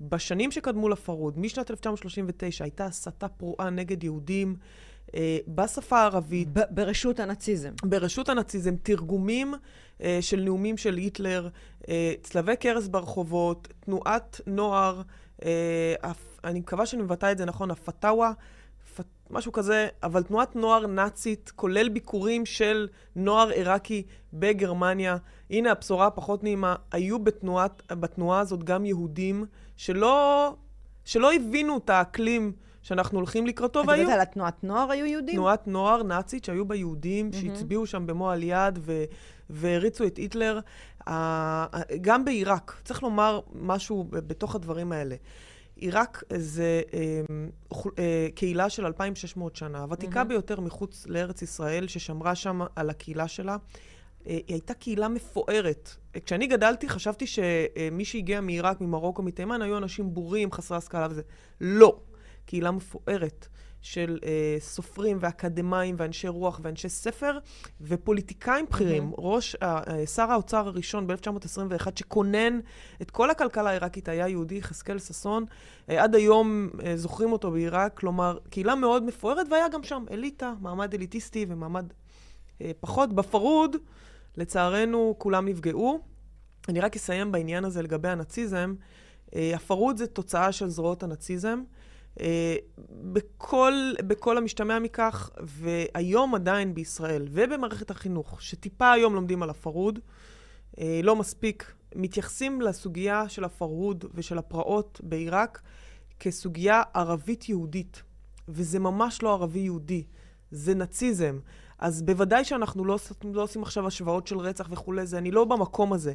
[0.00, 4.56] בשנים שקדמו לפרהוד, משנת 1939, הייתה הסתה פרועה נגד יהודים.
[5.14, 6.48] אה, בשפה הערבית.
[6.52, 7.72] ב- ברשות הנאציזם.
[7.84, 9.54] ברשות הנאציזם, תרגומים
[10.02, 11.48] אה, של נאומים של היטלר,
[11.88, 15.02] אה, צלבי קרס ברחובות, תנועת נוער,
[15.44, 15.94] אה,
[16.44, 18.32] אני מקווה שאני מבטא את זה נכון, הפתאווה,
[19.30, 25.16] משהו כזה, אבל תנועת נוער נאצית, כולל ביקורים של נוער עיראקי בגרמניה.
[25.50, 29.44] הנה הבשורה הפחות נעימה, היו בתנועת, בתנועה הזאת גם יהודים
[29.76, 30.54] שלא,
[31.04, 32.52] שלא הבינו את האקלים.
[32.82, 33.94] שאנחנו הולכים לקראתו, והיו...
[33.94, 35.34] את יודעת על התנועת נוער היו יהודים?
[35.34, 37.36] תנועת נוער נאצית שהיו בה יהודים, mm-hmm.
[37.36, 39.04] שהצביעו שם במו על יד ו...
[39.50, 40.60] והריצו את היטלר.
[42.00, 45.16] גם בעיראק, צריך לומר משהו בתוך הדברים האלה.
[45.78, 47.20] עיראק זה אה,
[47.98, 50.24] אה, קהילה של 2,600 שנה, הוותיקה mm-hmm.
[50.24, 53.52] ביותר מחוץ לארץ ישראל, ששמרה שם על הקהילה שלה.
[53.52, 53.58] אה,
[54.26, 55.96] היא הייתה קהילה מפוארת.
[56.26, 61.22] כשאני גדלתי, חשבתי שמי שהגיע מעיראק, ממרוקו, מתימן, היו אנשים בורים, חסרי השכלה וזה.
[61.60, 62.00] לא.
[62.46, 63.48] קהילה מפוארת
[63.82, 67.38] של אה, סופרים ואקדמאים ואנשי רוח ואנשי ספר
[67.80, 69.10] ופוליטיקאים בכירים.
[69.12, 69.20] Mm-hmm.
[69.20, 72.60] ראש, אה, שר האוצר הראשון ב-1921 שכונן
[73.02, 75.44] את כל הכלכלה העיראקית היה יהודי, יחזקאל ששון.
[75.90, 80.54] אה, עד היום אה, זוכרים אותו בעיראק, כלומר, קהילה מאוד מפוארת, והיה גם שם אליטה,
[80.60, 81.92] מעמד אליטיסטי ומעמד
[82.60, 83.12] אה, פחות.
[83.12, 83.76] בפרהוד,
[84.36, 86.00] לצערנו, כולם נפגעו.
[86.68, 88.74] אני רק אסיים בעניין הזה לגבי הנאציזם.
[89.34, 91.62] אה, הפרהוד זה תוצאה של זרועות הנאציזם.
[92.20, 92.56] אה,
[92.90, 93.72] בכל,
[94.06, 99.98] בכל המשתמע מכך, והיום עדיין בישראל ובמערכת החינוך, שטיפה היום לומדים על הפרהוד,
[100.80, 105.60] אה, לא מספיק, מתייחסים לסוגיה של הפרהוד ושל הפרעות בעיראק
[106.20, 108.02] כסוגיה ערבית-יהודית,
[108.48, 110.04] וזה ממש לא ערבי-יהודי,
[110.50, 111.38] זה נאציזם.
[111.78, 115.92] אז בוודאי שאנחנו לא, לא עושים עכשיו השוואות של רצח וכולי, זה אני לא במקום
[115.92, 116.12] הזה.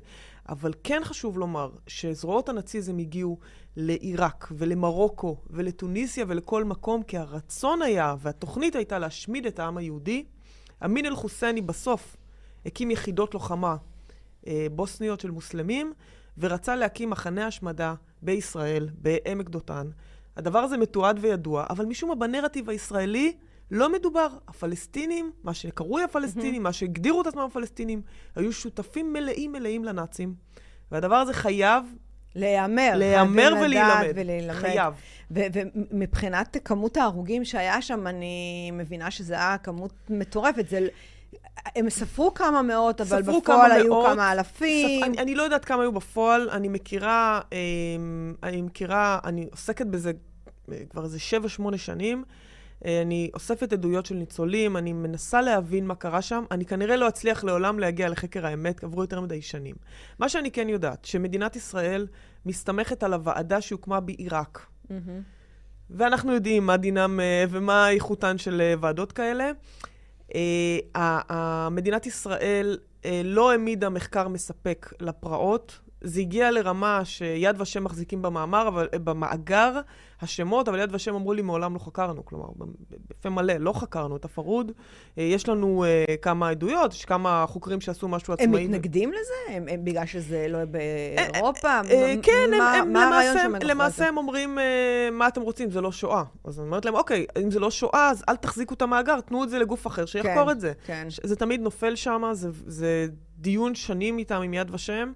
[0.50, 3.38] אבל כן חשוב לומר שזרועות הנאציזם הגיעו
[3.76, 10.26] לעיראק ולמרוקו ולטוניסיה ולכל מקום, כי הרצון היה והתוכנית הייתה להשמיד את העם היהודי.
[10.86, 12.18] אמין אל-חוסייני בסוף
[12.66, 13.76] הקים יחידות לוחמה
[14.48, 15.94] אה, בוסניות של מוסלמים,
[16.38, 19.90] ורצה להקים מחנה השמדה בישראל, בעמק דותן.
[20.38, 23.38] הדבר הזה מתועד וידוע, אבל משום מה בנרטיב הישראלי
[23.72, 24.28] לא מדובר.
[24.48, 26.64] הפלסטינים, מה שקרוי הפלסטינים, mm-hmm.
[26.64, 28.02] מה שהגדירו את עצמם הפלסטינים,
[28.36, 30.34] היו שותפים מלאים מלאים לנאצים.
[30.92, 31.84] והדבר הזה חייב...
[32.36, 32.92] להיאמר.
[32.96, 34.54] להיאמר ולהילמד.
[34.54, 34.94] חייב.
[35.32, 40.70] ומבחינת כמות ההרוגים שהיה שם, אני מבינה שזו הייתה כמות מטורפת.
[40.70, 40.88] זה...
[41.76, 45.02] הם ספרו כמה מאות, אבל בפועל כמה היו מאות, כמה אלפים.
[45.02, 45.08] ספ...
[45.08, 47.58] אני, אני לא יודעת כמה היו בפועל, אני מכירה, אה,
[48.44, 50.12] אני מכירה, אני עוסקת בזה
[50.72, 52.24] אה, כבר איזה שבע, שמונה שנים.
[52.86, 56.44] אה, אני אוספת עדויות של ניצולים, אני מנסה להבין מה קרה שם.
[56.52, 59.76] אני כנראה לא אצליח לעולם להגיע לחקר האמת, עברו יותר מדי שנים.
[60.20, 62.08] מה שאני כן יודעת, שמדינת ישראל
[62.46, 64.66] מסתמכת על הוועדה שהוקמה בעיראק.
[64.88, 64.92] Mm-hmm.
[65.90, 69.52] ואנחנו יודעים מה דינם אה, ומה איכותן של אה, ועדות כאלה.
[71.72, 72.78] מדינת ישראל
[73.24, 75.80] לא העמידה מחקר מספק לפרעות.
[76.04, 79.80] זה הגיע לרמה שיד ושם מחזיקים במאמר, אבל, במאגר
[80.22, 82.26] השמות, אבל יד ושם אמרו לי, מעולם לא חקרנו.
[82.26, 82.46] כלומר,
[83.10, 84.72] בפה מלא, לא חקרנו את הפרוד.
[85.18, 88.62] אה, יש לנו uh, כמה עדויות, יש כמה חוקרים שעשו משהו עצמאי.
[88.62, 89.12] הם מתנגדים ו...
[89.12, 89.56] לזה?
[89.58, 91.82] הם, הם בגלל שזה לא באירופה?
[92.22, 94.62] כן, מה, הם, מה למעשה, הם, למעשה הם אומרים, uh,
[95.12, 96.24] מה אתם רוצים, זה לא שואה.
[96.44, 99.44] אז אני אומרת להם, אוקיי, אם זה לא שואה, אז אל תחזיקו את המאגר, תנו
[99.44, 100.74] את זה לגוף אחר, שיחקור כן, את זה.
[100.86, 101.08] כן.
[101.24, 105.12] זה תמיד נופל שם, זה, זה דיון שנים איתם עם יד ושם.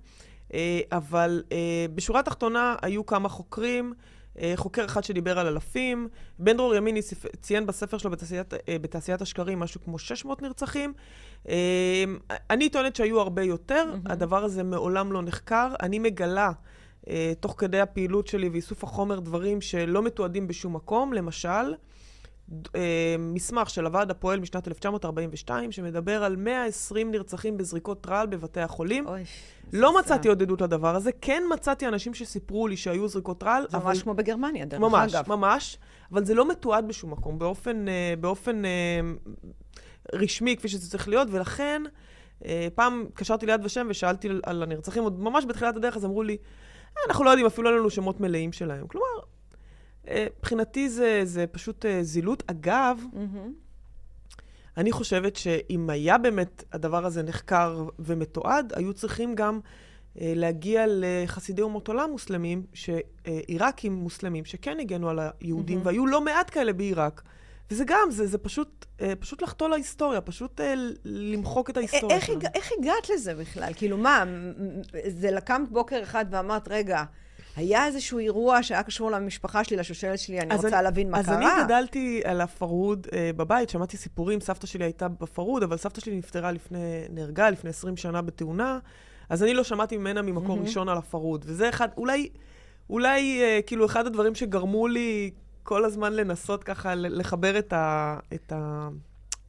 [0.53, 3.93] אה, אבל אה, בשורה התחתונה היו כמה חוקרים.
[4.41, 6.07] אה, חוקר אחד שדיבר על אלפים.
[6.39, 6.99] בן דרור ימיני
[7.41, 10.93] ציין בספר שלו בתעשיית, בתעשיית השקרים משהו כמו 600 נרצחים.
[12.49, 14.12] אני טוענת שהיו הרבה יותר, mm-hmm.
[14.12, 15.69] הדבר הזה מעולם לא נחקר.
[15.81, 16.51] אני מגלה,
[17.39, 21.13] תוך כדי הפעילות שלי ואיסוף החומר, דברים שלא מתועדים בשום מקום.
[21.13, 21.73] למשל,
[23.19, 29.07] מסמך של הוועד הפועל משנת 1942, שמדבר על 120 נרצחים בזריקות רעל בבתי החולים.
[29.07, 29.23] אוי.
[29.73, 31.12] לא מצאתי עוד עדות לדבר הזה.
[31.21, 33.86] כן מצאתי אנשים שסיפרו לי שהיו זריקות רעל, זה אבל...
[33.86, 35.29] ממש כמו בגרמניה, דרך ממש, אגב.
[35.29, 35.77] ממש, ממש.
[36.12, 38.71] אבל זה לא מתועד בשום מקום, באופן, אה, באופן אה,
[40.13, 41.81] רשמי, כפי שזה צריך להיות, ולכן
[42.45, 46.38] אה, פעם התקשרתי ליד ושם ושאלתי על הנרצחים, עוד ממש בתחילת הדרך, אז אמרו לי,
[47.07, 48.88] אנחנו לא יודעים, אפילו אין לנו שמות מלאים שלהם.
[48.88, 49.07] כלומר,
[50.39, 52.43] מבחינתי זה, זה פשוט זילות.
[52.48, 54.38] אגב, mm-hmm.
[54.78, 59.60] אני חושבת שאם היה באמת הדבר הזה נחקר ומתועד, היו צריכים גם
[60.22, 62.63] אה, להגיע לחסידי אומות עולם מוסלמים,
[63.48, 65.86] עיראקים מוסלמים, שכן הגנו על היהודים, mm-hmm.
[65.86, 67.22] והיו לא מעט כאלה בעיראק.
[67.72, 70.74] וזה גם, זה, זה פשוט, אה, פשוט לחטוא להיסטוריה, פשוט אה,
[71.06, 72.39] למחוק את ההיסטוריה איך, שלנו.
[72.54, 73.74] איך הגעת לזה בכלל?
[73.76, 74.24] כאילו, מה,
[75.08, 77.04] זה לקמת בוקר אחד ואמרת, רגע,
[77.58, 81.26] היה איזשהו אירוע שהיה קשור למשפחה שלי, לשושלת שלי, אני רוצה אני, להבין מה אז
[81.26, 81.36] קרה.
[81.36, 86.02] אז אני גדלתי על הפרהוד אה, בבית, שמעתי סיפורים, סבתא שלי הייתה בפרהוד, אבל סבתא
[86.02, 88.80] שלי נפטרה לפני, נהרגה לפני 20 שנה בתאונה,
[89.30, 90.62] אז אני לא שמעתי ממנה ממקור mm-hmm.
[90.62, 91.46] ראשון על הפרהוד.
[91.48, 92.30] וזה אחד, אולי,
[92.89, 95.32] אולי אה, כאילו אחד הדברים שגרמו לי
[95.63, 98.88] כל הזמן לנסות ככה לחבר את, ה, את, ה,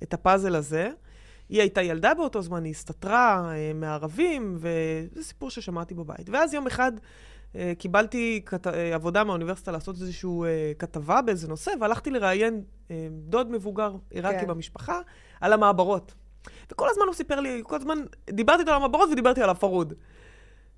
[0.03, 0.91] את הפאזל הזה.
[1.49, 6.31] היא הייתה ילדה באותו זמן, היא הסתתרה אה, מערבים, וזה סיפור ששמעתי בבית.
[6.31, 6.93] ואז יום אחד
[7.79, 8.67] קיבלתי כת...
[8.67, 14.41] אה, עבודה מהאוניברסיטה לעשות איזושהי אה, כתבה באיזה נושא, והלכתי לראיין אה, דוד מבוגר עיראקי
[14.41, 14.47] כן.
[14.47, 15.01] במשפחה
[15.41, 16.15] על המעברות.
[16.73, 17.99] וכל הזמן הוא סיפר לי, כל הזמן
[18.31, 19.95] דיברתי איתו על המעברות ודיברתי על הפרהוד.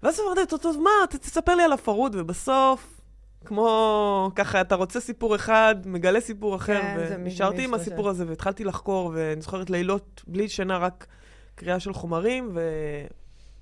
[0.03, 3.01] ואז אמרתי, טוב, מה, תספר לי על הפרהוד, ובסוף
[3.45, 8.65] כמו, ככה, אתה רוצה סיפור אחד, מגלה סיפור אחר, כן, ונשארתי עם הסיפור הזה, והתחלתי
[8.65, 11.07] לחקור, ואני זוכרת לילות בלי שינה, רק
[11.55, 12.61] קריאה של חומרים, ו...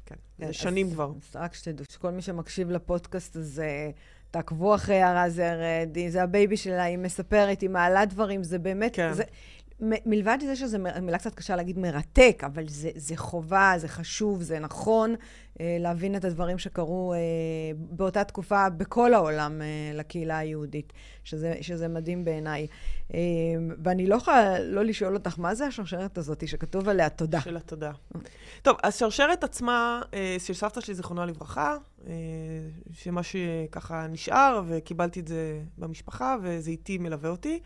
[0.08, 1.12] כן, זה כן, שנים כבר.
[1.16, 3.90] אז רק שתדעו, שכל מי שמקשיב לפודקאסט הזה,
[4.30, 8.96] תעקבו אחרי יערה זרד, זה ה baby שלה, היא מספרת, היא מעלה דברים, זה באמת,
[8.96, 9.12] כן.
[9.12, 9.22] זה,
[9.80, 14.58] מלבד זה שזו מילה קצת קשה להגיד מרתק, אבל זה, זה חובה, זה חשוב, זה
[14.58, 15.14] נכון
[15.60, 17.18] אה, להבין את הדברים שקרו אה,
[17.76, 20.92] באותה תקופה בכל העולם אה, לקהילה היהודית,
[21.24, 22.66] שזה, שזה מדהים בעיניי.
[23.14, 23.18] אה,
[23.84, 27.40] ואני לא יכולה לא לשאול אותך, מה זה השרשרת הזאת שכתוב עליה תודה?
[27.40, 27.92] של התודה.
[28.62, 32.12] טוב, השרשרת עצמה, אה, של סבתא שלי, זיכרונה לברכה, אה,
[32.92, 37.60] שמה שככה נשאר, וקיבלתי את זה במשפחה, וזה איתי מלווה אותי.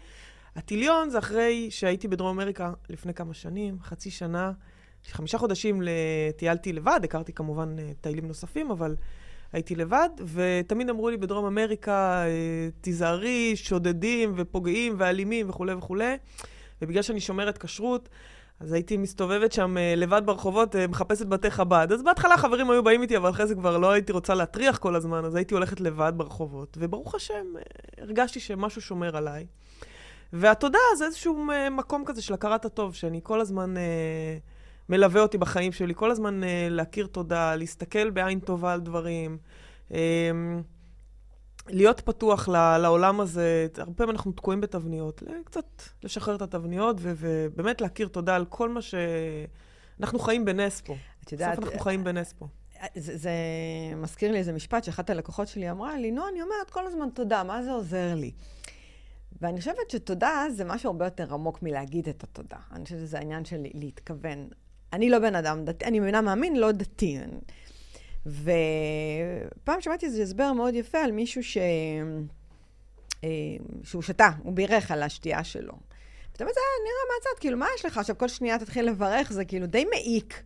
[0.57, 4.53] הטיליון זה אחרי שהייתי בדרום אמריקה לפני כמה שנים, חצי שנה,
[5.11, 5.83] חמישה חודשים
[6.37, 8.97] טיילתי לבד, הכרתי כמובן אה, טיילים נוספים, אבל
[9.53, 16.17] הייתי לבד, ותמיד אמרו לי בדרום אמריקה, אה, תיזהרי, שודדים ופוגעים ואלימים וכולי וכולי,
[16.83, 18.09] ובגלל שאני שומרת כשרות,
[18.61, 21.93] אז הייתי מסתובבת שם אה, לבד ברחובות, מחפשת בתי חב"ד.
[21.93, 24.97] אז בהתחלה חברים היו באים איתי, אבל אחרי זה כבר לא הייתי רוצה להטריח כל
[24.97, 26.77] הזמן, אז הייתי הולכת לבד ברחובות.
[26.81, 27.47] וברוך השם,
[27.99, 29.47] הרגשתי שמשהו שומר עליי.
[30.33, 34.39] והתודה זה איזשהו אה, מקום כזה של הכרת הטוב, שאני כל הזמן אה,
[34.89, 39.39] מלווה אותי בחיים שלי, כל הזמן אה, להכיר תודה, להסתכל בעין טובה על דברים,
[39.93, 40.31] אה,
[41.69, 43.67] להיות פתוח ל, לעולם הזה.
[43.79, 48.69] הרבה פעמים אנחנו תקועים בתבניות, קצת לשחרר את התבניות, ו, ובאמת להכיר תודה על כל
[48.69, 48.95] מה ש...
[50.01, 50.95] אנחנו חיים בנס פה.
[51.25, 51.53] את יודעת...
[51.53, 52.47] בסוף אנחנו חיים בנס פה.
[52.95, 53.31] זה, זה
[53.97, 57.43] מזכיר לי איזה משפט שאחת הלקוחות שלי אמרה לי, נו, אני אומרת כל הזמן תודה,
[57.43, 58.33] מה זה עוזר לי?
[59.43, 62.57] ואני חושבת שתודה זה משהו הרבה יותר עמוק מלהגיד את התודה.
[62.73, 64.49] אני חושבת שזה העניין של להתכוון.
[64.93, 67.19] אני לא בן אדם דתי, אני מבינה מאמין, לא דתי.
[68.27, 71.57] ופעם שמעתי איזה הסבר מאוד יפה על מישהו ש...
[73.25, 73.29] אה,
[73.85, 75.73] שהוא שתה, הוא בירך על השתייה שלו.
[76.33, 78.19] ותמיד זה נראה מהצד, כאילו, מה יש לך עכשיו?
[78.19, 80.43] כל שנייה תתחיל לברך, זה כאילו די מעיק.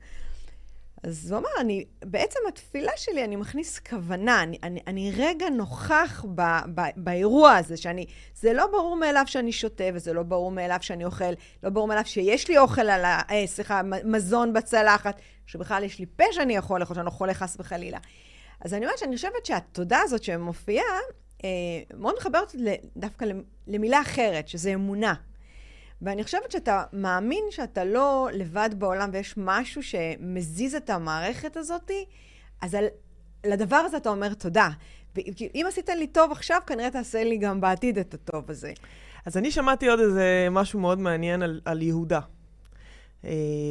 [1.02, 6.24] אז הוא אמר, אני, בעצם התפילה שלי, אני מכניס כוונה, אני, אני, אני רגע נוכח
[6.34, 6.42] ב,
[6.74, 11.04] ב, באירוע הזה, שאני, זה לא ברור מאליו שאני שותה, וזה לא ברור מאליו שאני
[11.04, 11.24] אוכל,
[11.62, 13.20] לא ברור מאליו שיש לי אוכל על ה...
[13.30, 17.56] אה, סליחה, מזון בצלחת, שבכלל יש לי פה שאני יכול לאכול, שאני לא חולה חס
[17.60, 17.98] וחלילה.
[18.60, 20.84] אז אני אומרת שאני חושבת שהתודה הזאת שמופיעה,
[21.44, 21.48] אה,
[21.94, 22.54] מאוד מחברת
[22.96, 23.26] דווקא
[23.66, 25.14] למילה אחרת, שזה אמונה.
[26.02, 31.90] ואני חושבת שאתה מאמין שאתה לא לבד בעולם ויש משהו שמזיז את המערכת הזאת,
[32.60, 32.84] אז על,
[33.46, 34.68] לדבר הזה אתה אומר תודה.
[35.54, 38.72] אם עשית לי טוב עכשיו, כנראה תעשה לי גם בעתיד את הטוב הזה.
[39.24, 42.20] אז אני שמעתי עוד איזה משהו מאוד מעניין על, על יהודה.
[43.22, 43.28] Uh,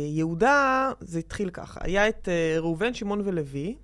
[0.10, 3.76] יהודה, זה התחיל ככה, היה את uh, ראובן, שמעון ולוי.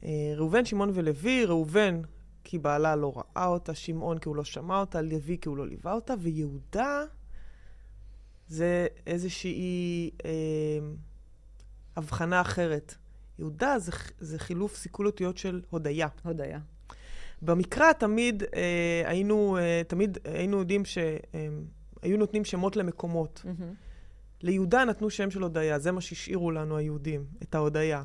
[0.00, 0.04] Uh,
[0.36, 2.00] ראובן, שמעון ולוי, ראובן
[2.44, 5.66] כי בעלה לא ראה אותה, שמעון כי הוא לא שמע אותה, לוי כי הוא לא
[5.66, 7.02] ליווה אותה, ויהודה...
[8.48, 10.30] זה איזושהי אה,
[11.96, 12.94] הבחנה אחרת.
[13.38, 16.08] יהודה זה, זה חילוף סיכולותיות של הודיה.
[16.24, 16.58] הודיה.
[17.42, 21.12] במקרא תמיד אה, היינו, אה, תמיד היינו יודעים שהיו
[22.04, 23.42] אה, נותנים שמות למקומות.
[23.44, 23.62] Mm-hmm.
[24.42, 28.02] ליהודה נתנו שם של הודיה, זה מה שהשאירו לנו היהודים, את ההודיה.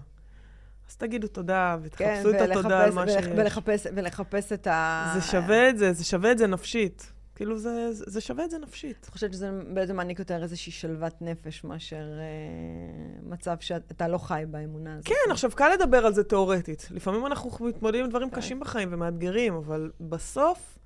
[0.90, 3.26] אז תגידו תודה, ותחפשו כן, את התודה על מה שיש.
[3.26, 5.12] ולחפש, ולחפש את ה...
[5.16, 7.13] זה שווה את זה, זה שווה את זה נפשית.
[7.36, 8.98] כאילו, זה, זה שווה את זה נפשית.
[9.04, 14.44] אני חושבת שזה בעצם מעניק יותר איזושהי שלוות נפש מאשר אה, מצב שאתה לא חי
[14.48, 15.08] באמונה הזאת.
[15.08, 16.88] כן, עכשיו, קל לדבר על זה תיאורטית.
[16.92, 18.36] לפעמים אנחנו מתמודדים עם דברים כן.
[18.36, 20.80] קשים בחיים ומאתגרים, אבל בסוף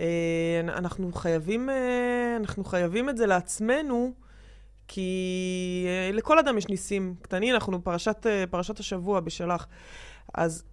[0.00, 4.12] אה, אנחנו, חייבים, אה, אנחנו חייבים את זה לעצמנו,
[4.88, 9.66] כי אה, לכל אדם יש ניסים קטנים, אנחנו פרשת, אה, פרשת השבוע בשלח.
[10.34, 10.64] אז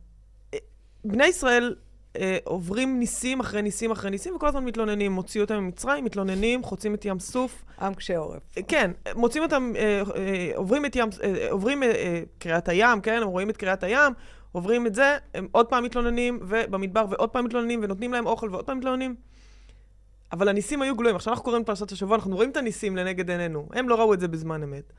[0.53, 0.59] אה,
[1.05, 1.75] בני ישראל
[2.17, 5.11] אה, עוברים ניסים אחרי ניסים אחרי ניסים, וכל הזמן מתלוננים.
[5.11, 7.63] מוציאו אותם ממצרים, מתלוננים, חוצים את ים סוף.
[7.81, 8.41] עם קשה עורף.
[8.57, 13.01] אה, כן, מוצאים אותם, אה, אה, עוברים את ים, אה, עוברים אה, אה, קריאת הים,
[13.01, 14.13] כן, הם רואים את קריאת הים,
[14.51, 18.65] עוברים את זה, הם עוד פעם מתלוננים, ובמדבר ועוד פעם מתלוננים, ונותנים להם אוכל ועוד
[18.65, 19.15] פעם מתלוננים.
[20.31, 21.15] אבל הניסים היו גלויים.
[21.15, 23.69] עכשיו אנחנו קוראים את פרשת השבוע, אנחנו רואים את הניסים לנגד עינינו.
[23.73, 24.93] הם לא ראו את זה בזמן אמת.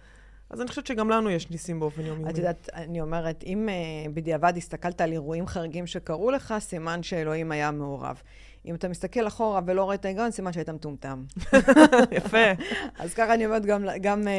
[0.50, 2.30] אז אני חושבת שגם לנו יש ניסים באופן יומיומי.
[2.30, 7.52] את יודעת, אני אומרת, אם uh, בדיעבד הסתכלת על אירועים חריגים שקרו לך, סימן שאלוהים
[7.52, 8.22] היה מעורב.
[8.66, 11.22] אם אתה מסתכל אחורה ולא רואה את ההיגיון, סימן שהיית מטומטם.
[12.18, 12.52] יפה.
[12.98, 14.33] אז ככה אני אומרת גם, גם, אה,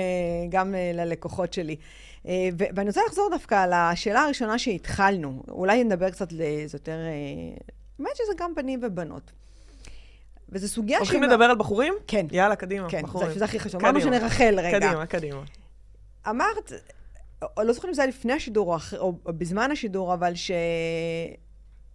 [0.49, 1.75] גם אה, ללקוחות שלי.
[2.57, 5.43] ואני רוצה לחזור דווקא על השאלה הראשונה שהתחלנו.
[5.47, 6.27] אולי נדבר קצת,
[6.73, 6.97] יותר...
[7.99, 9.31] באמת שזה גם בנים ובנות.
[10.49, 11.07] וזו סוגיה שהיא...
[11.07, 11.93] הולכים לדבר על בחורים?
[12.07, 12.25] כן.
[12.31, 13.31] יאללה, קדימה, כן, בחורים.
[13.37, 13.81] זה הכי חשוב.
[13.81, 14.79] אמרנו שנרחל רגע.
[14.79, 15.41] קדימה, קדימה.
[16.29, 16.71] אמרת,
[17.57, 20.51] או לא זוכרת אם זה היה לפני השידור או, אחרי, או בזמן השידור, אבל ש...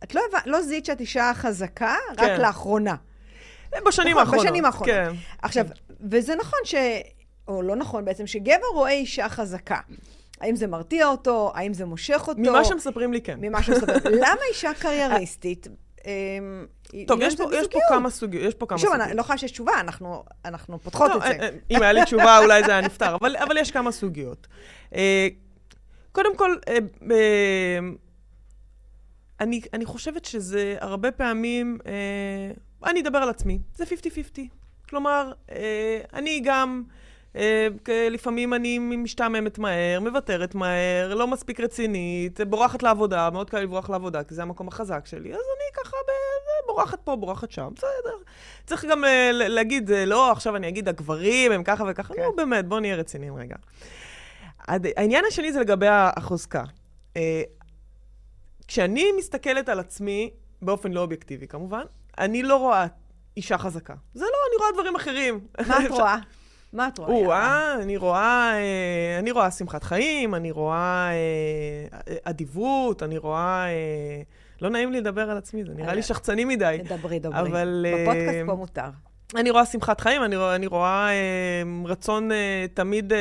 [0.04, 2.24] את לא, לא זיהית שאת אישה חזקה, כן.
[2.24, 2.94] רק לאחרונה.
[3.86, 4.44] בשנים נכון, האחרונות.
[4.46, 4.94] בשנים האחרונות.
[4.94, 5.12] כן.
[5.42, 5.94] עכשיו, כן.
[6.10, 6.74] וזה נכון ש...
[7.48, 9.78] או לא נכון בעצם, שגבר רואה אישה חזקה.
[10.40, 11.52] האם זה מרתיע אותו?
[11.54, 12.40] האם זה מושך אותו?
[12.40, 13.38] ממה שמספרים לי, כן.
[13.40, 14.14] ממה שמספרים.
[14.24, 15.68] למה אישה קרייריסטית?
[16.06, 16.66] אמ,
[17.06, 18.96] טוב, יש פה, יש פה כמה סוגיות, יש פה כמה סוגיות.
[18.96, 21.28] שוב, אני לא יכולה שיש תשובה, אנחנו, אנחנו פותחות לא, את זה.
[21.28, 24.46] אה, אם היה לי תשובה, אולי זה היה נפתר, אבל, אבל יש כמה סוגיות.
[24.94, 25.28] אה,
[26.12, 26.78] קודם כל, אה,
[29.40, 31.78] אני, אני חושבת שזה הרבה פעמים,
[32.86, 33.88] אני אדבר על עצמי, זה 50-50.
[34.88, 35.32] כלומר,
[36.12, 36.82] אני גם...
[38.10, 44.24] לפעמים אני משתעממת מהר, מוותרת מהר, לא מספיק רצינית, בורחת לעבודה, מאוד קל לברוח לעבודה,
[44.24, 45.96] כי זה המקום החזק שלי, אז אני ככה
[46.66, 48.16] בורחת פה, בורחת שם, בסדר.
[48.66, 52.22] צריך גם להגיד, לא, עכשיו אני אגיד, הגברים הם ככה וככה, כן.
[52.22, 53.56] לא, באמת, בואו נהיה רציניים רגע.
[54.68, 56.64] העניין השני זה לגבי החוזקה.
[58.68, 60.30] כשאני מסתכלת על עצמי,
[60.62, 61.82] באופן לא אובייקטיבי כמובן,
[62.18, 62.86] אני לא רואה
[63.36, 63.94] אישה חזקה.
[64.14, 65.40] זה לא, אני רואה דברים אחרים.
[65.68, 66.16] מה את רואה?
[66.72, 67.10] מה את רואה?
[67.10, 73.66] או-אה, אני רואה, אה, אני רואה שמחת חיים, אני רואה אה, אדיבות, אני רואה...
[73.68, 74.22] אה,
[74.62, 76.78] לא נעים לי לדבר על עצמי, זה נראה לי שחצני מדי.
[76.88, 77.40] דברי, דברי.
[77.40, 77.86] אבל...
[77.94, 78.88] בפודקאסט פה מותר.
[79.36, 81.08] אני רואה שמחת חיים, אני רואה, אני רואה
[81.84, 82.30] רצון
[82.74, 83.12] תמיד,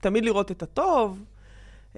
[0.00, 1.24] תמיד לראות את הטוב.
[1.94, 1.96] Um,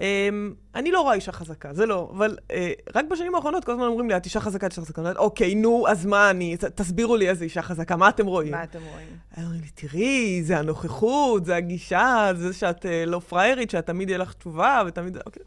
[0.75, 2.53] אני לא רואה אישה חזקה, זה לא, אבל uh,
[2.95, 5.03] רק בשנים האחרונות כל הזמן אומרים לי, את אישה חזקה, את אישה חזקה.
[5.03, 8.53] אני אוקיי, נו, אז מה אני, תסבירו לי איזה אישה חזקה, מה אתם רואים?
[8.53, 9.07] מה אתם רואים?
[9.37, 14.09] אני אומרת לי, תראי, זה הנוכחות, זה הגישה, זה שאת uh, לא פריירית, שאת תמיד
[14.09, 15.17] יהיה לך תשובה, ותמיד...
[15.27, 15.43] אוקיי,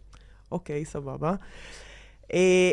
[0.51, 1.33] אוקיי סבבה.
[2.23, 2.31] Uh,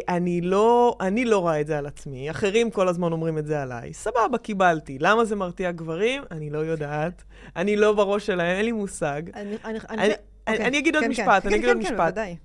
[0.08, 3.62] אני לא, אני לא רואה את זה על עצמי, אחרים כל הזמן אומרים את זה
[3.62, 3.92] עליי.
[3.92, 4.98] סבבה, קיבלתי.
[5.00, 6.22] למה זה מרתיע גברים?
[6.30, 7.22] אני לא יודעת.
[7.56, 9.22] אני לא בראש שלהם, אין לי מושג.
[9.34, 10.16] אני, אני, אני, אוקיי.
[10.46, 12.14] אני אגיד עוד משפט, אני אגיד עוד משפט.
[12.18, 12.36] כן,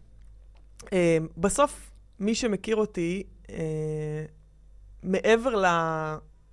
[0.89, 1.29] כן, ודאי.
[1.37, 3.51] בסוף, מי שמכיר אותי, uh,
[5.03, 5.65] מעבר ל...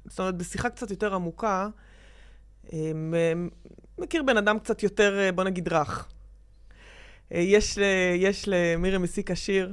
[0.06, 1.68] זאת אומרת, בשיחה קצת יותר עמוקה,
[2.66, 2.70] uh,
[3.98, 6.08] מכיר בן אדם קצת יותר, בוא נגיד, רך.
[6.08, 7.78] Uh, יש,
[8.16, 9.72] יש למירי מסיקה שיר,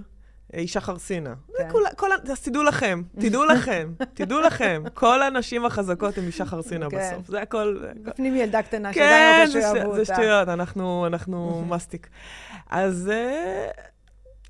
[0.54, 1.34] אישה חרסינה.
[1.58, 1.70] כן.
[1.72, 4.84] כל, כל, אז תדעו לכם, תדעו לכם, תדעו לכם.
[4.94, 6.98] כל הנשים החזקות הן אישה חרסינה כן.
[6.98, 7.28] בסוף.
[7.28, 7.78] זה הכל...
[8.04, 9.98] בפנים ילדה קטנה כן, שעדיין רוצה שאהבו אותה.
[9.98, 12.08] כן, זה שטויות, אנחנו, אנחנו מסטיק.
[12.70, 13.95] אז uh,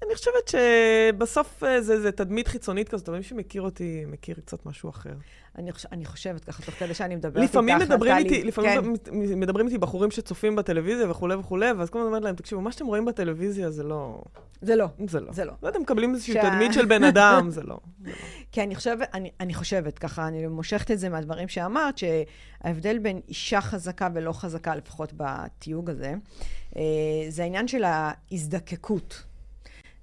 [0.03, 4.65] אני חושבת שבסוף uh, זה, זה תדמית חיצונית כזאת, אבל מי שמכיר אותי, מכיר קצת
[4.65, 5.13] משהו אחר.
[5.57, 5.85] אני, חוש...
[5.91, 9.11] אני חושבת ככה, תוך כדי שאני מדברת איתך, לפעמים מדברים איתי, לפעמים כן.
[9.39, 12.85] מדברים איתי בחורים שצופים בטלוויזיה וכולי וכולי, ואז כל הזמן אומרת להם, תקשיבו, מה שאתם
[12.85, 14.21] רואים בטלוויזיה זה לא...
[14.61, 14.87] זה לא.
[15.07, 15.33] זה לא.
[15.33, 15.53] זה לא.
[15.63, 16.41] לא, אתם מקבלים איזושהי שה...
[16.41, 17.77] תדמית של בן אדם, זה לא.
[18.51, 23.21] כי אני חושבת, אני, אני חושבת, ככה, אני מושכת את זה מהדברים שאמרת, שההבדל בין
[23.27, 26.13] אישה חזקה ולא חזקה, לפחות בתיוג הזה,
[26.75, 26.81] אה,
[27.29, 29.23] זה העניין של ההזדקקות.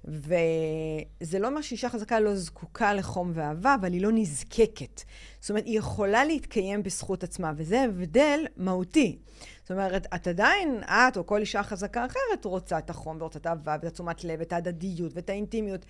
[0.05, 5.03] וזה לא אומר שאישה חזקה לא זקוקה לחום ואהבה, אבל היא לא נזקקת.
[5.39, 9.17] זאת אומרת, היא יכולה להתקיים בזכות עצמה, וזה הבדל מהותי.
[9.61, 13.45] זאת אומרת, את עדיין, את או כל אישה חזקה אחרת רוצה את החום ורוצה את
[13.45, 15.85] האהבה ואת התשומת לב, את ההדדיות ואת האינטימיות,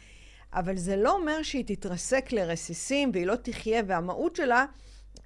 [0.54, 4.66] אבל זה לא אומר שהיא תתרסק לרסיסים והיא לא תחיה, והמהות שלה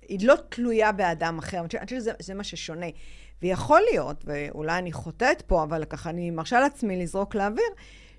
[0.01, 1.59] היא לא תלויה באדם אחר.
[1.59, 2.87] אני חושבת שזה מה ששונה.
[3.41, 7.69] ויכול להיות, ואולי אני חוטאת פה, אבל ככה אני מרשה לעצמי לזרוק לאוויר,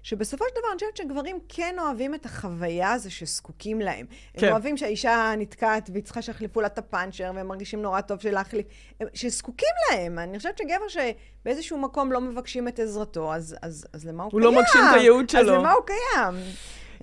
[0.03, 4.07] שבסופו של דבר אני חושבת שגברים כן אוהבים את החוויה הזו שזקוקים להם.
[4.33, 4.47] כן.
[4.47, 8.31] הם אוהבים שהאישה נתקעת והיא צריכה שיחליפו לה את הפאנצ'ר, והם מרגישים נורא טוב של
[8.31, 8.67] להחליף,
[9.15, 10.19] שזקוקים להם.
[10.19, 14.41] אני חושבת שגבר שבאיזשהו מקום לא מבקשים את עזרתו, אז, אז, אז למה הוא, הוא
[14.41, 14.55] קיים?
[14.55, 15.41] הוא לא מגשים את הייעוד שלו.
[15.41, 16.35] אז למה הוא קיים?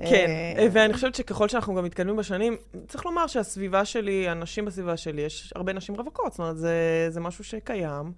[0.09, 4.97] כן, אה, ואני חושבת שככל שאנחנו גם מתקדמים בשנים, צריך לומר שהסביבה שלי, הנשים בסביבה
[4.97, 8.11] שלי, יש הרבה נשים רווקות, זאת אומרת, זה, זה משהו שקיים.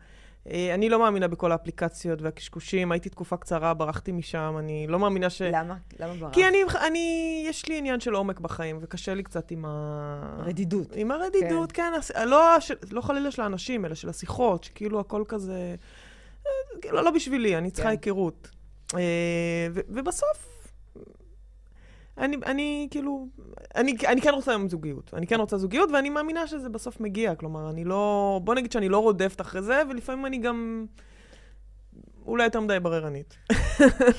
[0.52, 5.30] אה, אני לא מאמינה בכל האפליקציות והקשקושים, הייתי תקופה קצרה, ברחתי משם, אני לא מאמינה
[5.30, 5.42] ש...
[5.42, 5.76] למה?
[6.00, 6.34] למה ברחת?
[6.34, 10.42] כי אני, אני, יש לי עניין של עומק בחיים, וקשה לי קצת עם ה...
[10.46, 10.88] רדידות.
[10.96, 15.24] עם הרדידות, כן, כן לא, של, לא חלילה של האנשים, אלא של השיחות, שכאילו הכל
[15.28, 15.76] כזה...
[16.82, 17.92] כאילו, לא בשבילי, אני צריכה כן.
[17.92, 18.50] היכרות.
[18.94, 20.57] אה, ובסוף,
[22.18, 23.28] אני, אני כאילו,
[23.76, 25.14] אני, אני כן רוצה היום זוגיות.
[25.14, 27.36] אני כן רוצה זוגיות, ואני מאמינה שזה בסוף מגיע.
[27.36, 28.42] כלומר, אני לא...
[28.44, 30.86] בוא נגיד שאני לא רודפת אחרי זה, ולפעמים אני גם...
[32.26, 33.38] אולי יותר מדי בררנית.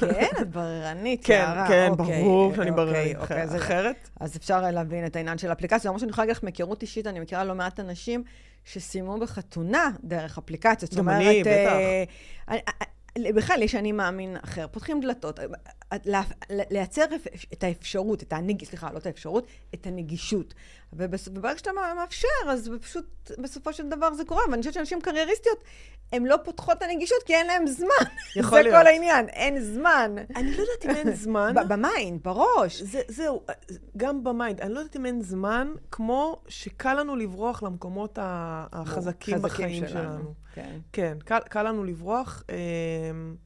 [0.01, 1.69] כן, את בררנית, כן, יערה.
[1.69, 3.17] כן, אוקיי, ברור שאני אוקיי, בררנית.
[3.17, 4.09] אוקיי, אז אחרת?
[4.21, 5.89] אז אפשר להבין את העניין של אפליקציה.
[5.89, 8.23] למרות שאני יכולה להגיד לך מהיכרות אישית, אני מכירה לא מעט אנשים
[8.65, 10.95] שסיימו בחתונה דרך אפליקציות.
[10.95, 11.51] גם אני, בטח.
[12.51, 14.67] אה, בכלל, יש אני מאמין אחר.
[14.67, 15.41] פותחים דלתות.
[16.51, 17.05] לייצר
[17.53, 18.65] את האפשרות, את הנג...
[18.65, 20.55] סליחה, לא את האפשרות, את הנגישות.
[20.93, 24.43] וברגע שאתה מאפשר, אז פשוט בסופו של דבר זה קורה.
[24.51, 25.65] ואני חושבת שאנשים קרייריסטיות,
[26.13, 27.87] הן לא פותחות את הנגישות כי אין להן זמן.
[28.37, 28.71] יכול להיות.
[28.77, 30.15] זה כל העניין, אין זמן.
[30.37, 31.55] אני לא יודעת אם אין זמן.
[31.69, 32.83] ב mind, בראש.
[32.83, 33.43] זה, זהו,
[33.97, 34.61] גם ב mind.
[34.61, 40.09] אני לא יודעת אם אין זמן, כמו שקל לנו לברוח למקומות החזקים בחיים שלנו.
[40.11, 40.35] שלנו.
[40.55, 40.79] כן.
[40.93, 42.43] כן, קל, קל לנו לברוח.
[42.49, 43.37] אמ,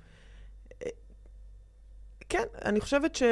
[2.33, 3.23] כן, אני חושבת ש,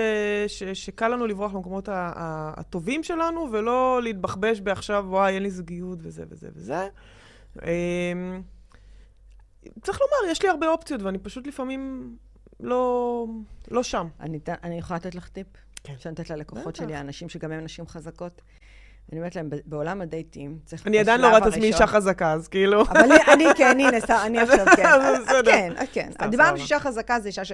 [0.47, 6.25] ש, שקל לנו לברוח למקומות הטובים שלנו, ולא להתבחבש בעכשיו, וואי, אין לי זוגיות וזה
[6.29, 6.89] וזה וזה.
[7.63, 8.43] אמ,
[9.83, 12.17] צריך לומר, יש לי הרבה אופציות, ואני פשוט לפעמים
[12.61, 13.27] לא,
[13.71, 14.09] לא שם.
[14.21, 15.47] אני, אני יכולה לתת לך טיפ?
[15.85, 15.95] כן.
[15.99, 18.43] שאני נותנת ללקוחות שלי, האנשים שגם הם נשים חזקות.
[19.13, 20.87] אני אומרת להם, בעולם הדייטים, צריך...
[20.87, 22.83] אני עדיין לא רואה את עצמי אישה חזקה, אז כאילו...
[22.83, 25.73] אבל אני, כן, הנה, אני עכשיו כן.
[25.93, 26.31] כן, כן.
[26.31, 27.53] דיברנו שאישה חזקה זה אישה ש...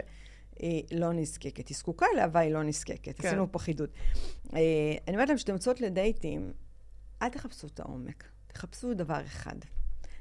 [0.58, 1.68] היא לא נזקקת.
[1.68, 3.20] היא זקוקה אליה, אבל היא לא נזקקת.
[3.20, 3.28] כן.
[3.28, 3.88] עשינו פה חידוד.
[4.54, 4.60] אה,
[5.08, 6.52] אני אומרת להם, כשאתם יוצאות לדייטים,
[7.22, 8.24] אל תחפשו את העומק.
[8.46, 9.56] תחפשו דבר אחד.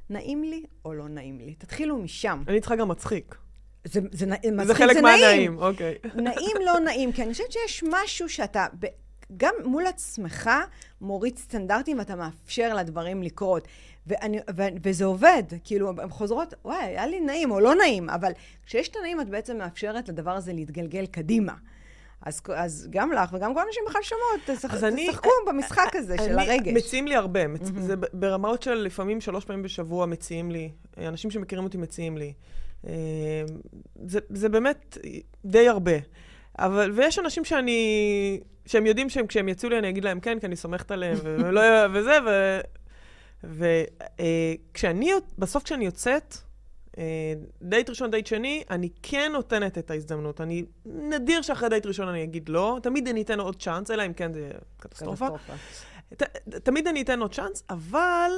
[0.10, 1.56] נעים לי או לא נעים לי.
[1.56, 2.44] תתחילו משם.
[2.48, 3.36] אני צריכה גם מצחיק.
[3.86, 5.96] זה, זה, זה מצחיק, זה חלק מהנעים, אוקיי.
[6.16, 8.66] נעים, לא נעים, כי אני חושבת שיש משהו שאתה,
[9.38, 10.50] גם מול עצמך,
[11.02, 13.68] מוריד סטנדרטים ואתה מאפשר לדברים לקרות.
[14.08, 18.32] ואני, ו, וזה עובד, כאילו, הן חוזרות, וואי, היה לי נעים או לא נעים, אבל
[18.66, 21.54] כשיש את הנעים, את בעצם מאפשרת לדבר הזה להתגלגל קדימה.
[22.22, 25.10] אז, אז גם לך וגם כל האנשים בכלל שומעות, תשחקו אני,
[25.48, 26.74] במשחק הזה של הרגש.
[26.74, 27.62] מציעים לי הרבה, מצ...
[27.62, 27.80] mm-hmm.
[27.80, 32.34] זה ברמות של לפעמים שלוש פעמים בשבוע מציעים לי, אנשים שמכירים אותי מציעים לי.
[32.88, 32.94] אה,
[34.06, 34.98] זה, זה באמת
[35.46, 35.92] די הרבה.
[36.60, 40.46] אבל, ויש אנשים שאני, שהם יודעים שהם, כשהם יצאו לי, אני אגיד להם כן, כי
[40.46, 41.62] אני סומכת עליהם, ולא,
[41.94, 42.60] וזה, ו...
[43.46, 46.38] וכשאני, אה, בסוף כשאני יוצאת,
[46.98, 50.42] אה, דייט ראשון, דייט שני, אני כן נותנת את ההזדמנות.
[50.42, 54.14] אני, נדיר שאחרי דייט ראשון אני אגיד לא, תמיד אני אתן עוד צ'אנס, אלא אם
[54.14, 55.28] כן זה קטסטרופה.
[56.18, 56.24] ת,
[56.64, 58.32] תמיד אני אתן עוד צ'אנס, אבל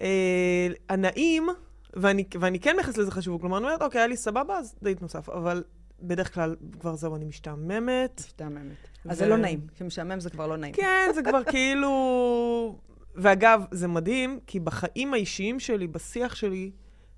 [0.00, 1.48] אה, הנעים,
[1.94, 5.02] ואני, ואני כן מייחס לזה חשיבות, כלומר, אני אומרת, אוקיי, היה לי סבבה, אז דייט
[5.02, 5.62] נוסף, אבל
[6.02, 8.22] בדרך כלל כבר זהו, אני משתעממת.
[8.26, 8.76] משתעממת.
[9.06, 9.10] ו...
[9.10, 9.60] אז זה לא נעים.
[9.74, 10.74] כשמשעמם זה כבר לא נעים.
[10.74, 12.78] כן, זה כבר כאילו...
[13.16, 16.70] ואגב, זה מדהים, כי בחיים האישיים שלי, בשיח שלי,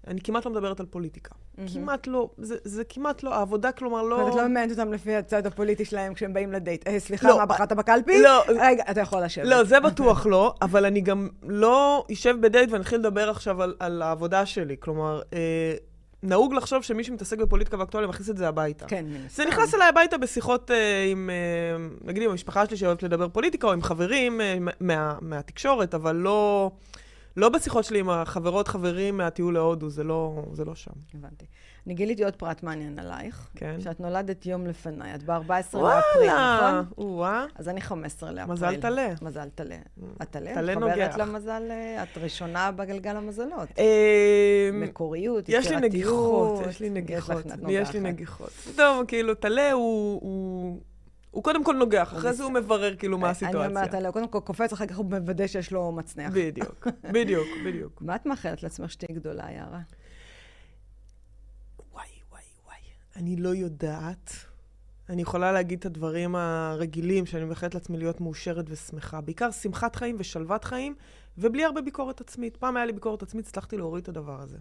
[0.07, 1.35] אני כמעט לא מדברת על פוליטיקה.
[1.35, 1.73] Mm-hmm.
[1.75, 4.15] כמעט לא, זה, זה כמעט לא, העבודה כלומר לא...
[4.15, 6.89] ואת לא ממיינת אותם לפי הצד הפוליטי שלהם כשהם באים לדייט.
[6.89, 8.23] אה, סליחה, לא, מה, בחרת בקלפי?
[8.23, 8.43] לא.
[8.49, 9.47] רגע, אתה יכול לשבת.
[9.47, 13.75] לא, זה בטוח לא, אבל אני גם לא אשב בדייט ואני אתחיל לדבר עכשיו על,
[13.81, 14.77] על העבודה שלי.
[14.81, 15.75] כלומר, אה,
[16.27, 18.87] נהוג לחשוב שמי שמתעסק בפוליטיקה ואקטואליה מכניס את זה הביתה.
[18.87, 19.43] כן, מן הסתם.
[19.43, 23.67] זה נכנס אליי הביתה בשיחות אה, עם, אה, נגיד עם המשפחה שלי שאוהבת לדבר פוליטיקה,
[23.67, 26.71] או עם חברים אה, מה, מהתקשורת, אבל לא,
[27.37, 30.91] לא בשיחות שלי עם החברות, חברים מהטיול להודו, זה לא, זה לא שם.
[31.15, 31.47] הבנתי.
[31.87, 33.49] אני גיליתי עוד פרט מעניין עלייך.
[33.57, 33.81] כן.
[33.81, 36.85] שאת נולדת יום לפניי, את ב-14 לאפריל, נכון?
[36.99, 37.47] וואלה.
[37.55, 38.53] אז אני 15 לאפריל.
[38.53, 39.09] מזל טלה.
[39.23, 39.77] מזל טלה.
[39.77, 40.03] Mm.
[40.23, 40.55] את טלה?
[40.55, 40.95] טלה נוגח.
[40.95, 43.69] חברת למזל, אה, את ראשונה בגלגל המזלות.
[43.79, 45.65] אמ, מקוריות, יצירתיות.
[45.65, 47.45] יש לי נגיחות, יש לי נגיחות.
[47.69, 48.51] יש לי נגיחות.
[48.77, 50.81] טוב, כאילו, טלה הוא...
[51.37, 53.61] הוא קודם כל נוגח, אחרי זה הוא מברר כאילו מה הסיטואציה.
[53.61, 56.33] אני אומרת עליה, קודם כל קופץ, אחר כך הוא מוודא שיש לו מצנח.
[56.35, 58.03] בדיוק, בדיוק, בדיוק.
[58.03, 59.81] מה את מאחלת לעצמך שתהיי גדולה, יערה?
[63.17, 64.33] אני לא יודעת.
[65.09, 69.21] אני יכולה להגיד את הדברים הרגילים שאני מאחלת לעצמי להיות מאושרת ושמחה.
[69.21, 70.95] בעיקר שמחת חיים ושלוות חיים,
[71.39, 72.57] ובלי הרבה ביקורת עצמית.
[72.57, 74.59] פעם היה לי ביקורת עצמית, הצלחתי להוריד את הדבר הזה.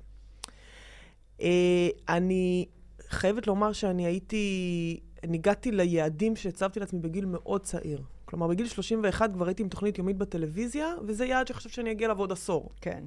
[1.41, 2.65] אה, אני
[3.09, 8.01] חייבת לומר שאני הייתי, הגעתי ליעדים שהצבתי לעצמי בגיל מאוד צעיר.
[8.25, 12.19] כלומר, בגיל 31 כבר הייתי עם תוכנית יומית בטלוויזיה, וזה יעד שחשבתי שאני אגיע אליו
[12.19, 12.69] עוד עשור.
[12.81, 13.03] כן.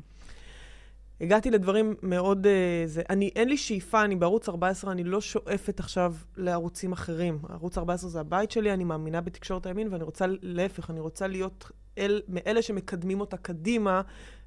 [1.21, 2.47] הגעתי לדברים מאוד...
[2.47, 7.39] Uh, זה, אני, אין לי שאיפה, אני בערוץ 14, אני לא שואפת עכשיו לערוצים אחרים.
[7.49, 11.65] ערוץ 14 זה הבית שלי, אני מאמינה בתקשורת הימין, ואני רוצה, להפך, אני רוצה להיות
[11.71, 14.03] uh, אל, מאלה שמקדמים אותה קדימה,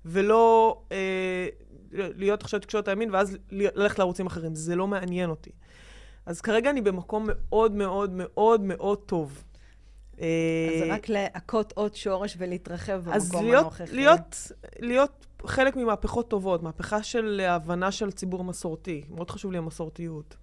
[0.06, 1.48] ולא אה,
[1.92, 4.56] להיות עכשיו תקשורת הימין ואז ללכת לערוצים אחרים.
[4.56, 5.52] זה לא מעניין אותי.
[6.26, 9.44] אז כרגע אני במקום מאוד מאוד מאוד מאוד טוב.
[10.18, 10.24] אז
[10.80, 13.84] זה רק להכות עוד שורש ולהתרחב במקום להיות, הנוכחי.
[13.84, 19.04] אז להיות, להיות חלק ממהפכות טובות, מהפכה של הבנה של הציבור המסורתי.
[19.10, 20.36] מאוד חשוב לי המסורתיות.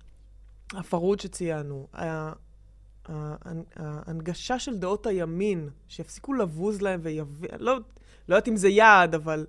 [0.75, 1.87] הפרהוד שציינו,
[3.77, 7.79] ההנגשה של דעות הימין, שיפסיקו לבוז להם ויביאו, לא,
[8.29, 9.47] לא יודעת אם זה יעד, אבל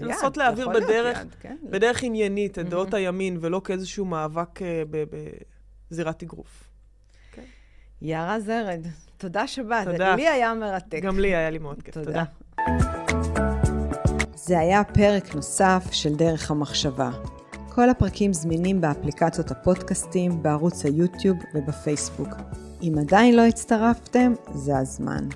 [0.00, 1.56] לנסות להעביר בדרך, יד, כן.
[1.70, 4.82] בדרך עניינית את דעות הימין, ולא כאיזשהו מאבק אה,
[5.90, 6.64] בזירת אגרוף.
[7.34, 7.40] Okay.
[8.02, 9.88] יערה זרד, תודה שבאת.
[9.88, 10.14] תודה.
[10.16, 11.00] לי היה מרתק.
[11.02, 11.94] גם לי היה לי מאוד כיף.
[11.94, 12.24] תודה.
[14.34, 17.10] זה היה פרק נוסף של דרך המחשבה.
[17.68, 22.28] כל הפרקים זמינים באפליקציות הפודקאסטים, בערוץ היוטיוב ובפייסבוק.
[22.82, 25.28] אם עדיין לא הצטרפתם, זה הזמן.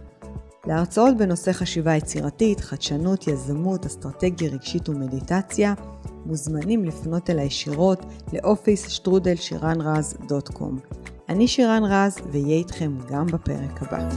[0.67, 5.75] להרצאות בנושא חשיבה יצירתית, חדשנות, יזמות, אסטרטגיה רגשית ומדיטציה,
[6.27, 10.79] מוזמנים לפנות אליי ישירות לאופיס שטרודל שירן רז דוט קום.
[11.29, 14.09] אני שירן רז, ואהיה איתכם גם בפרק הבא.